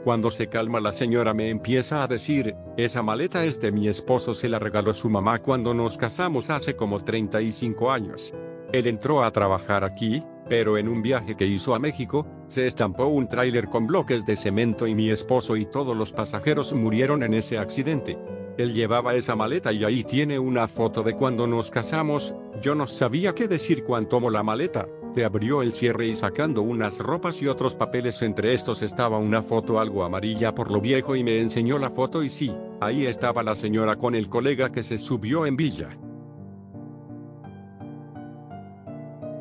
Cuando 0.04 0.30
se 0.30 0.48
calma 0.48 0.80
la 0.80 0.94
señora 0.94 1.34
me 1.34 1.50
empieza 1.50 2.04
a 2.04 2.08
decir, 2.08 2.56
esa 2.78 3.02
maleta 3.02 3.44
es 3.46 3.60
de 3.60 3.72
mi 3.72 3.88
esposo, 3.88 4.36
se 4.36 4.48
la 4.48 4.60
regaló 4.60 4.94
su 4.94 5.10
mamá 5.10 5.40
cuando 5.40 5.74
nos 5.74 5.98
casamos 5.98 6.52
hace 6.52 6.76
como 6.76 7.04
35 7.04 7.92
años. 7.92 8.32
Él 8.72 8.86
entró 8.86 9.24
a 9.24 9.32
trabajar 9.32 9.84
aquí, 9.84 10.24
pero 10.48 10.78
en 10.78 10.88
un 10.88 11.02
viaje 11.02 11.36
que 11.36 11.48
hizo 11.48 11.74
a 11.74 11.80
México, 11.80 12.28
se 12.46 12.68
estampó 12.68 13.08
un 13.08 13.28
tráiler 13.28 13.70
con 13.70 13.88
bloques 13.88 14.24
de 14.26 14.38
cemento 14.38 14.86
y 14.86 14.94
mi 14.94 15.10
esposo 15.10 15.56
y 15.56 15.66
todos 15.66 15.98
los 15.98 16.14
pasajeros 16.14 16.74
murieron 16.74 17.24
en 17.24 17.34
ese 17.34 17.58
accidente. 17.58 18.20
Él 18.62 18.74
llevaba 18.74 19.16
esa 19.16 19.36
maleta 19.36 19.74
y 19.74 19.84
ahí 19.84 20.04
tiene 20.04 20.38
una 20.38 20.68
foto 20.68 21.02
de 21.02 21.16
cuando 21.16 21.48
nos 21.48 21.72
casamos, 21.72 22.36
yo 22.62 22.76
no 22.76 22.86
sabía 22.86 23.34
qué 23.34 23.48
decir 23.48 23.84
cuando 23.84 24.10
tomó 24.10 24.30
la 24.30 24.44
maleta. 24.44 24.88
Te 25.16 25.26
abrió 25.26 25.64
el 25.64 25.72
cierre 25.72 26.06
y 26.06 26.16
sacando 26.16 26.62
unas 26.62 27.00
ropas 27.00 27.42
y 27.42 27.48
otros 27.48 27.74
papeles 27.74 28.22
entre 28.22 28.54
estos 28.54 28.84
estaba 28.84 29.18
una 29.18 29.42
foto 29.42 29.80
algo 29.80 30.04
amarilla 30.04 30.54
por 30.54 30.70
lo 30.70 30.80
viejo 30.80 31.16
y 31.16 31.24
me 31.24 31.40
enseñó 31.40 31.80
la 31.80 31.90
foto 31.90 32.22
y 32.22 32.30
sí, 32.30 32.56
ahí 32.80 33.08
estaba 33.08 33.42
la 33.42 33.56
señora 33.56 33.96
con 33.96 34.14
el 34.14 34.30
colega 34.30 34.72
que 34.72 34.84
se 34.84 35.00
subió 35.00 35.48
en 35.48 35.58
Villa. 35.58 35.90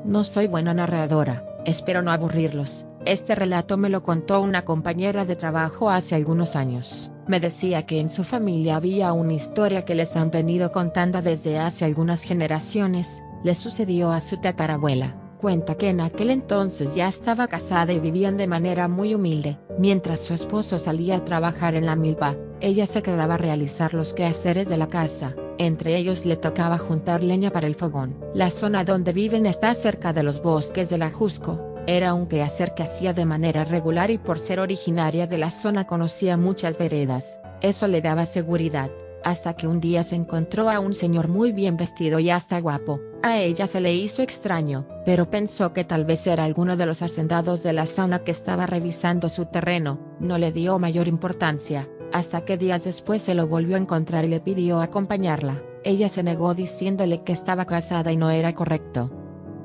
No 0.06 0.24
soy 0.24 0.46
buena 0.46 0.72
narradora, 0.72 1.44
espero 1.66 2.00
no 2.00 2.10
aburrirlos. 2.10 2.86
Este 3.06 3.34
relato 3.34 3.78
me 3.78 3.88
lo 3.88 4.02
contó 4.02 4.42
una 4.42 4.64
compañera 4.66 5.24
de 5.24 5.34
trabajo 5.34 5.88
hace 5.88 6.14
algunos 6.14 6.54
años. 6.54 7.10
Me 7.26 7.40
decía 7.40 7.86
que 7.86 7.98
en 7.98 8.10
su 8.10 8.24
familia 8.24 8.76
había 8.76 9.14
una 9.14 9.32
historia 9.32 9.86
que 9.86 9.94
les 9.94 10.16
han 10.16 10.30
venido 10.30 10.70
contando 10.70 11.22
desde 11.22 11.58
hace 11.58 11.86
algunas 11.86 12.24
generaciones, 12.24 13.22
le 13.42 13.54
sucedió 13.54 14.10
a 14.10 14.20
su 14.20 14.36
tatarabuela. 14.36 15.16
Cuenta 15.38 15.76
que 15.76 15.88
en 15.88 16.02
aquel 16.02 16.28
entonces 16.28 16.94
ya 16.94 17.08
estaba 17.08 17.48
casada 17.48 17.94
y 17.94 18.00
vivían 18.00 18.36
de 18.36 18.46
manera 18.46 18.86
muy 18.86 19.14
humilde. 19.14 19.58
Mientras 19.78 20.20
su 20.20 20.34
esposo 20.34 20.78
salía 20.78 21.16
a 21.16 21.24
trabajar 21.24 21.74
en 21.74 21.86
la 21.86 21.96
milpa, 21.96 22.36
ella 22.60 22.84
se 22.84 23.02
quedaba 23.02 23.34
a 23.34 23.38
realizar 23.38 23.94
los 23.94 24.12
quehaceres 24.12 24.68
de 24.68 24.76
la 24.76 24.88
casa. 24.88 25.34
Entre 25.56 25.96
ellos 25.96 26.26
le 26.26 26.36
tocaba 26.36 26.76
juntar 26.76 27.22
leña 27.22 27.50
para 27.50 27.66
el 27.66 27.74
fogón. 27.74 28.18
La 28.34 28.50
zona 28.50 28.84
donde 28.84 29.14
viven 29.14 29.46
está 29.46 29.72
cerca 29.74 30.12
de 30.12 30.22
los 30.22 30.42
bosques 30.42 30.90
de 30.90 30.98
la 30.98 31.10
Jusco, 31.10 31.69
era 31.96 32.14
un 32.14 32.28
quehacer 32.28 32.72
que 32.74 32.84
hacía 32.84 33.12
de 33.12 33.24
manera 33.24 33.64
regular 33.64 34.12
y 34.12 34.18
por 34.18 34.38
ser 34.38 34.60
originaria 34.60 35.26
de 35.26 35.38
la 35.38 35.50
zona 35.50 35.88
conocía 35.88 36.36
muchas 36.36 36.78
veredas, 36.78 37.40
eso 37.62 37.88
le 37.88 38.00
daba 38.00 38.26
seguridad, 38.26 38.92
hasta 39.24 39.54
que 39.54 39.66
un 39.66 39.80
día 39.80 40.04
se 40.04 40.14
encontró 40.14 40.70
a 40.70 40.78
un 40.78 40.94
señor 40.94 41.26
muy 41.26 41.50
bien 41.50 41.76
vestido 41.76 42.20
y 42.20 42.30
hasta 42.30 42.60
guapo, 42.60 43.00
A 43.24 43.38
ella 43.38 43.66
se 43.66 43.80
le 43.80 43.92
hizo 43.92 44.22
extraño, 44.22 44.86
pero 45.04 45.28
pensó 45.30 45.72
que 45.72 45.82
tal 45.82 46.04
vez 46.04 46.28
era 46.28 46.44
alguno 46.44 46.76
de 46.76 46.86
los 46.86 47.02
hacendados 47.02 47.64
de 47.64 47.72
la 47.72 47.86
zona 47.86 48.20
que 48.20 48.30
estaba 48.30 48.66
revisando 48.66 49.28
su 49.28 49.46
terreno, 49.46 49.98
no 50.20 50.38
le 50.38 50.52
dio 50.52 50.78
mayor 50.78 51.08
importancia, 51.08 51.88
hasta 52.12 52.44
que 52.44 52.56
días 52.56 52.84
después 52.84 53.20
se 53.20 53.34
lo 53.34 53.48
volvió 53.48 53.74
a 53.74 53.80
encontrar 53.80 54.24
y 54.24 54.28
le 54.28 54.40
pidió 54.40 54.80
acompañarla. 54.80 55.60
Ella 55.82 56.08
se 56.08 56.22
negó 56.22 56.54
diciéndole 56.54 57.24
que 57.24 57.32
estaba 57.32 57.64
casada 57.64 58.12
y 58.12 58.16
no 58.16 58.30
era 58.30 58.54
correcto. 58.54 59.10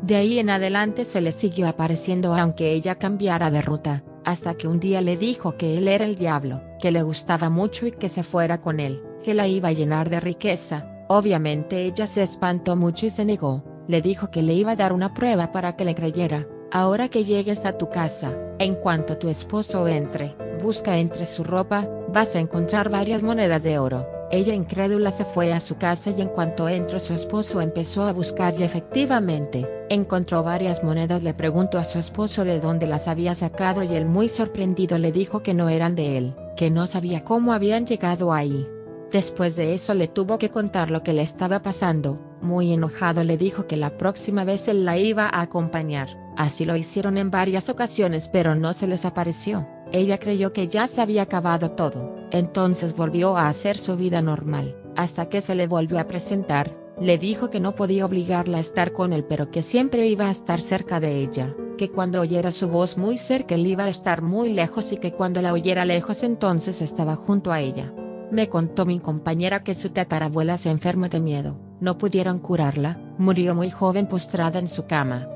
De 0.05 0.15
ahí 0.15 0.39
en 0.39 0.49
adelante 0.49 1.03
se 1.03 1.19
le 1.19 1.31
siguió 1.31 1.67
apareciendo 1.67 2.35
aunque 2.35 2.71
ella 2.71 2.95
cambiara 2.95 3.49
de 3.49 3.61
ruta, 3.61 4.03
hasta 4.23 4.53
que 4.53 4.67
un 4.67 4.79
día 4.79 5.01
le 5.01 5.17
dijo 5.17 5.57
que 5.57 5.77
él 5.77 5.87
era 5.87 6.05
el 6.05 6.15
diablo, 6.15 6.61
que 6.79 6.91
le 6.91 7.01
gustaba 7.01 7.49
mucho 7.49 7.87
y 7.87 7.91
que 7.91 8.07
se 8.07 8.23
fuera 8.23 8.61
con 8.61 8.79
él, 8.79 9.03
que 9.23 9.33
la 9.33 9.47
iba 9.47 9.69
a 9.69 9.73
llenar 9.73 10.09
de 10.09 10.19
riqueza, 10.19 10.91
Obviamente 11.07 11.85
ella 11.85 12.07
se 12.07 12.23
espantó 12.23 12.75
mucho 12.75 13.05
y 13.05 13.11
se 13.11 13.25
negó, 13.25 13.63
le 13.87 14.01
dijo 14.01 14.31
que 14.31 14.41
le 14.41 14.53
iba 14.53 14.71
a 14.71 14.75
dar 14.75 14.91
una 14.91 15.13
prueba 15.13 15.51
para 15.51 15.75
que 15.75 15.85
le 15.85 15.93
creyera, 15.93 16.47
ahora 16.71 17.09
que 17.09 17.23
llegues 17.23 17.63
a 17.65 17.77
tu 17.77 17.89
casa, 17.89 18.35
en 18.57 18.73
cuanto 18.73 19.17
tu 19.17 19.29
esposo 19.29 19.87
entre, 19.87 20.35
busca 20.63 20.97
entre 20.97 21.27
su 21.27 21.43
ropa, 21.43 21.87
vas 22.11 22.35
a 22.35 22.39
encontrar 22.39 22.89
varias 22.89 23.21
monedas 23.21 23.61
de 23.61 23.77
oro. 23.77 24.14
Ella 24.35 24.53
incrédula 24.53 25.11
se 25.11 25.23
fue 25.23 25.53
a 25.53 25.61
su 25.61 25.77
casa 25.77 26.09
y 26.11 26.19
en 26.19 26.27
cuanto 26.27 26.67
entró 26.67 26.99
su 26.99 27.13
esposo 27.13 27.61
empezó 27.61 28.03
a 28.03 28.11
buscar 28.11 28.53
y 28.59 28.63
efectivamente, 28.63 29.65
encontró 29.89 30.43
varias 30.43 30.83
monedas. 30.83 31.23
Le 31.23 31.33
preguntó 31.33 31.77
a 31.79 31.85
su 31.85 31.99
esposo 31.99 32.43
de 32.43 32.59
dónde 32.59 32.85
las 32.85 33.07
había 33.07 33.33
sacado 33.33 33.81
y 33.81 33.95
él 33.95 34.05
muy 34.05 34.27
sorprendido 34.27 34.97
le 34.97 35.13
dijo 35.13 35.41
que 35.41 35.53
no 35.53 35.69
eran 35.69 35.95
de 35.95 36.17
él, 36.17 36.35
que 36.57 36.69
no 36.69 36.85
sabía 36.85 37.23
cómo 37.23 37.53
habían 37.53 37.85
llegado 37.85 38.33
ahí. 38.33 38.67
Después 39.09 39.55
de 39.55 39.73
eso 39.73 39.93
le 39.93 40.09
tuvo 40.09 40.37
que 40.37 40.49
contar 40.49 40.91
lo 40.91 41.01
que 41.01 41.13
le 41.13 41.21
estaba 41.21 41.61
pasando, 41.61 42.19
muy 42.41 42.73
enojado 42.73 43.23
le 43.23 43.37
dijo 43.37 43.67
que 43.67 43.77
la 43.77 43.97
próxima 43.97 44.43
vez 44.43 44.67
él 44.67 44.83
la 44.83 44.97
iba 44.97 45.27
a 45.27 45.39
acompañar, 45.39 46.09
así 46.35 46.65
lo 46.65 46.75
hicieron 46.75 47.17
en 47.17 47.31
varias 47.31 47.69
ocasiones 47.69 48.27
pero 48.27 48.53
no 48.53 48.73
se 48.73 48.87
les 48.87 49.05
apareció, 49.05 49.65
ella 49.91 50.19
creyó 50.19 50.53
que 50.53 50.67
ya 50.67 50.87
se 50.87 51.01
había 51.01 51.23
acabado 51.23 51.71
todo, 51.71 52.15
entonces 52.31 52.95
volvió 52.95 53.37
a 53.37 53.47
hacer 53.47 53.77
su 53.77 53.95
vida 53.95 54.21
normal, 54.21 54.75
hasta 54.95 55.29
que 55.29 55.41
se 55.41 55.55
le 55.55 55.67
volvió 55.67 55.99
a 55.99 56.07
presentar, 56.07 56.75
le 56.99 57.17
dijo 57.17 57.49
que 57.49 57.59
no 57.59 57.75
podía 57.75 58.05
obligarla 58.05 58.57
a 58.57 58.61
estar 58.61 58.93
con 58.93 59.11
él 59.13 59.25
pero 59.25 59.51
que 59.51 59.61
siempre 59.61 60.07
iba 60.07 60.27
a 60.27 60.31
estar 60.31 60.61
cerca 60.61 60.99
de 60.99 61.19
ella, 61.19 61.53
que 61.77 61.89
cuando 61.89 62.21
oyera 62.21 62.51
su 62.51 62.69
voz 62.69 62.97
muy 62.97 63.17
cerca 63.17 63.55
él 63.55 63.67
iba 63.67 63.85
a 63.85 63.89
estar 63.89 64.21
muy 64.21 64.53
lejos 64.53 64.91
y 64.91 64.97
que 64.97 65.11
cuando 65.11 65.41
la 65.41 65.53
oyera 65.53 65.85
lejos 65.85 66.23
entonces 66.23 66.81
estaba 66.81 67.15
junto 67.15 67.51
a 67.51 67.59
ella. 67.59 67.93
Me 68.31 68.49
contó 68.49 68.85
mi 68.85 68.99
compañera 68.99 69.63
que 69.63 69.75
su 69.75 69.89
tatarabuela 69.89 70.57
se 70.57 70.69
enfermó 70.69 71.09
de 71.09 71.19
miedo, 71.19 71.57
no 71.79 71.97
pudieron 71.97 72.39
curarla, 72.39 72.99
murió 73.17 73.53
muy 73.55 73.69
joven 73.69 74.07
postrada 74.07 74.59
en 74.59 74.67
su 74.67 74.85
cama. 74.87 75.27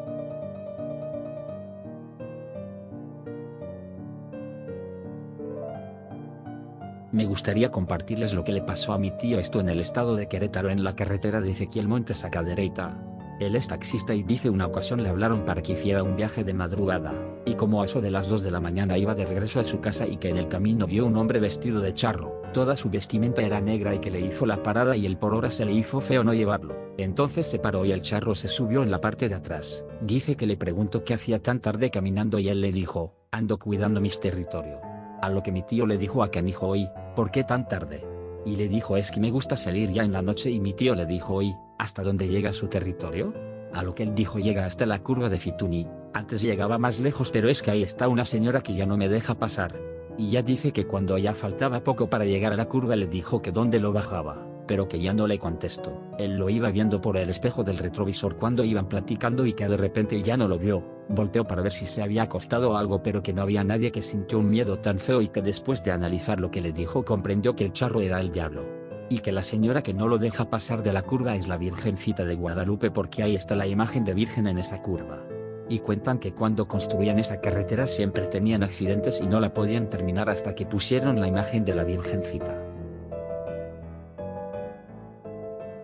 Me 7.20 7.26
gustaría 7.26 7.70
compartirles 7.70 8.34
lo 8.34 8.46
que 8.46 8.54
le 8.54 8.62
pasó 8.62 8.94
a 8.94 8.98
mi 8.98 9.12
tío 9.12 9.40
esto 9.40 9.60
en 9.60 9.68
el 9.68 9.82
estado 9.82 10.16
de 10.16 10.30
Querétaro 10.30 10.70
en 10.70 10.86
la 10.86 10.96
carretera 10.96 11.42
de 11.42 11.52
Ezequiel 11.52 11.86
Montes 11.86 12.24
a 12.24 12.30
Cadereyta. 12.30 12.98
Él 13.42 13.58
es 13.58 13.68
taxista 13.68 14.16
y 14.16 14.24
dice 14.24 14.50
una 14.50 14.68
ocasión 14.68 15.04
le 15.04 15.10
hablaron 15.10 15.44
para 15.44 15.62
que 15.62 15.74
hiciera 15.74 16.02
un 16.02 16.16
viaje 16.16 16.46
de 16.46 16.54
madrugada, 16.54 17.14
y 17.46 17.56
como 17.56 17.82
a 17.82 17.86
eso 17.88 18.00
de 18.00 18.10
las 18.10 18.30
2 18.30 18.42
de 18.42 18.52
la 18.52 18.62
mañana 18.62 18.98
iba 18.98 19.16
de 19.16 19.26
regreso 19.26 19.60
a 19.60 19.66
su 19.66 19.82
casa 19.82 20.08
y 20.08 20.16
que 20.16 20.30
en 20.30 20.38
el 20.38 20.48
camino 20.48 20.88
vio 20.88 21.06
un 21.06 21.18
hombre 21.18 21.42
vestido 21.42 21.82
de 21.82 21.94
charro, 21.94 22.42
toda 22.54 22.78
su 22.78 22.90
vestimenta 22.90 23.42
era 23.42 23.60
negra 23.60 23.94
y 23.94 24.00
que 24.00 24.12
le 24.12 24.22
hizo 24.22 24.46
la 24.46 24.64
parada 24.64 24.96
y 24.96 25.06
el 25.06 25.18
por 25.18 25.34
hora 25.34 25.52
se 25.52 25.66
le 25.66 25.74
hizo 25.74 26.00
feo 26.00 26.24
no 26.24 26.34
llevarlo. 26.34 26.94
Entonces 26.98 27.48
se 27.48 27.60
paró 27.60 27.84
y 27.84 27.92
el 27.92 28.02
charro 28.02 28.34
se 28.34 28.48
subió 28.48 28.82
en 28.82 28.92
la 28.92 29.02
parte 29.02 29.28
de 29.28 29.36
atrás. 29.36 29.84
Dice 30.00 30.38
que 30.38 30.48
le 30.48 30.56
preguntó 30.56 31.04
qué 31.04 31.16
hacía 31.16 31.44
tan 31.44 31.60
tarde 31.60 31.92
caminando 31.92 32.40
y 32.40 32.48
él 32.48 32.62
le 32.62 32.72
dijo, 32.72 33.14
ando 33.30 33.60
cuidando 33.60 34.00
mis 34.00 34.22
territorio. 34.22 34.80
A 35.22 35.30
lo 35.30 35.44
que 35.44 35.52
mi 35.52 35.64
tío 35.64 35.86
le 35.86 35.98
dijo 35.98 36.24
a 36.24 36.32
Canijo 36.32 36.68
hoy, 36.68 36.90
¿por 37.16 37.30
qué 37.30 37.44
tan 37.44 37.68
tarde? 37.68 38.06
Y 38.46 38.56
le 38.56 38.70
dijo 38.70 38.96
es 38.96 39.12
que 39.12 39.20
me 39.20 39.32
gusta 39.32 39.58
salir 39.58 39.92
ya 39.92 40.04
en 40.04 40.14
la 40.14 40.22
noche 40.22 40.50
y 40.50 40.62
mi 40.62 40.74
tío 40.74 40.96
le 40.96 41.06
dijo 41.06 41.36
hoy, 41.36 41.54
¿hasta 41.78 42.04
dónde 42.04 42.30
llega 42.30 42.54
su 42.54 42.68
territorio? 42.68 43.34
A 43.74 43.84
lo 43.84 43.94
que 43.94 44.04
él 44.04 44.16
dijo 44.16 44.40
llega 44.40 44.66
hasta 44.66 44.86
la 44.86 45.00
curva 45.00 45.28
de 45.28 45.38
Fituni, 45.38 45.88
antes 46.14 46.42
llegaba 46.42 46.78
más 46.78 47.00
lejos 47.00 47.32
pero 47.32 47.50
es 47.50 47.62
que 47.62 47.72
ahí 47.72 47.84
está 47.84 48.08
una 48.08 48.24
señora 48.24 48.62
que 48.62 48.74
ya 48.74 48.86
no 48.86 48.96
me 48.96 49.10
deja 49.10 49.36
pasar. 49.36 49.78
Y 50.18 50.30
ya 50.30 50.42
dice 50.42 50.72
que 50.72 50.88
cuando 50.88 51.18
ya 51.18 51.34
faltaba 51.34 51.84
poco 51.84 52.10
para 52.10 52.26
llegar 52.26 52.54
a 52.54 52.58
la 52.58 52.70
curva 52.70 52.96
le 52.96 53.08
dijo 53.08 53.42
que 53.42 53.52
dónde 53.52 53.80
lo 53.80 53.92
bajaba, 53.92 54.48
pero 54.68 54.88
que 54.88 55.00
ya 55.00 55.14
no 55.14 55.28
le 55.28 55.38
contestó. 55.38 56.02
Él 56.18 56.38
lo 56.38 56.50
iba 56.50 56.72
viendo 56.72 57.02
por 57.02 57.18
el 57.18 57.30
espejo 57.30 57.64
del 57.64 57.78
retrovisor 57.78 58.38
cuando 58.38 58.64
iban 58.64 58.88
platicando 58.88 59.46
y 59.46 59.54
que 59.54 59.68
de 59.68 59.78
repente 59.78 60.22
ya 60.22 60.38
no 60.38 60.48
lo 60.48 60.58
vio, 60.58 60.99
volteó 61.10 61.46
para 61.46 61.64
ver 61.64 61.74
si 61.74 61.88
se 61.88 62.04
había 62.04 62.24
acostado 62.24 62.78
algo 62.78 63.02
pero 63.04 63.22
que 63.22 63.34
no 63.34 63.42
había 63.42 63.64
nadie 63.64 63.92
que 63.92 64.02
sintió 64.02 64.40
un 64.40 64.50
miedo 64.50 64.80
tan 64.80 65.00
feo 65.00 65.22
y 65.22 65.30
que 65.30 65.42
después 65.42 65.84
de 65.84 65.92
analizar 65.92 66.40
lo 66.40 66.52
que 66.52 66.62
le 66.62 66.72
dijo 66.72 67.04
comprendió 67.04 67.56
que 67.56 67.66
el 67.66 67.74
charro 67.74 68.02
era 68.02 68.20
el 68.20 68.32
diablo. 68.32 68.70
Y 69.10 69.20
que 69.20 69.32
la 69.32 69.42
señora 69.42 69.82
que 69.82 69.94
no 69.94 70.08
lo 70.08 70.20
deja 70.20 70.52
pasar 70.52 70.84
de 70.84 70.94
la 70.94 71.02
curva 71.02 71.36
es 71.36 71.48
la 71.48 71.58
Virgencita 71.58 72.26
de 72.26 72.36
Guadalupe 72.36 72.92
porque 72.92 73.24
ahí 73.24 73.36
está 73.36 73.56
la 73.56 73.66
imagen 73.66 74.06
de 74.06 74.14
Virgen 74.14 74.48
en 74.48 74.60
esa 74.60 74.84
curva. 74.84 75.24
Y 75.68 75.80
cuentan 75.80 76.20
que 76.20 76.34
cuando 76.34 76.68
construían 76.68 77.18
esa 77.18 77.42
carretera 77.42 77.88
siempre 77.88 78.28
tenían 78.28 78.64
accidentes 78.64 79.20
y 79.20 79.26
no 79.26 79.40
la 79.40 79.54
podían 79.54 79.90
terminar 79.90 80.30
hasta 80.30 80.54
que 80.54 80.68
pusieron 80.68 81.20
la 81.20 81.28
imagen 81.28 81.66
de 81.66 81.76
la 81.76 81.84
Virgencita. 81.84 82.56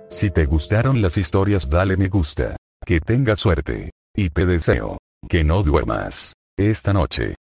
Si 0.10 0.30
te 0.30 0.46
gustaron 0.46 1.02
las 1.02 1.18
historias 1.18 1.68
dale 1.68 1.98
me 1.98 2.10
gusta. 2.10 2.56
Que 2.86 3.00
tengas 3.00 3.40
suerte. 3.40 3.90
Y 4.16 4.30
te 4.30 4.46
deseo 4.46 4.98
que 5.28 5.44
no 5.44 5.64
duermas 5.64 6.34
esta 6.58 6.94
noche. 6.94 7.36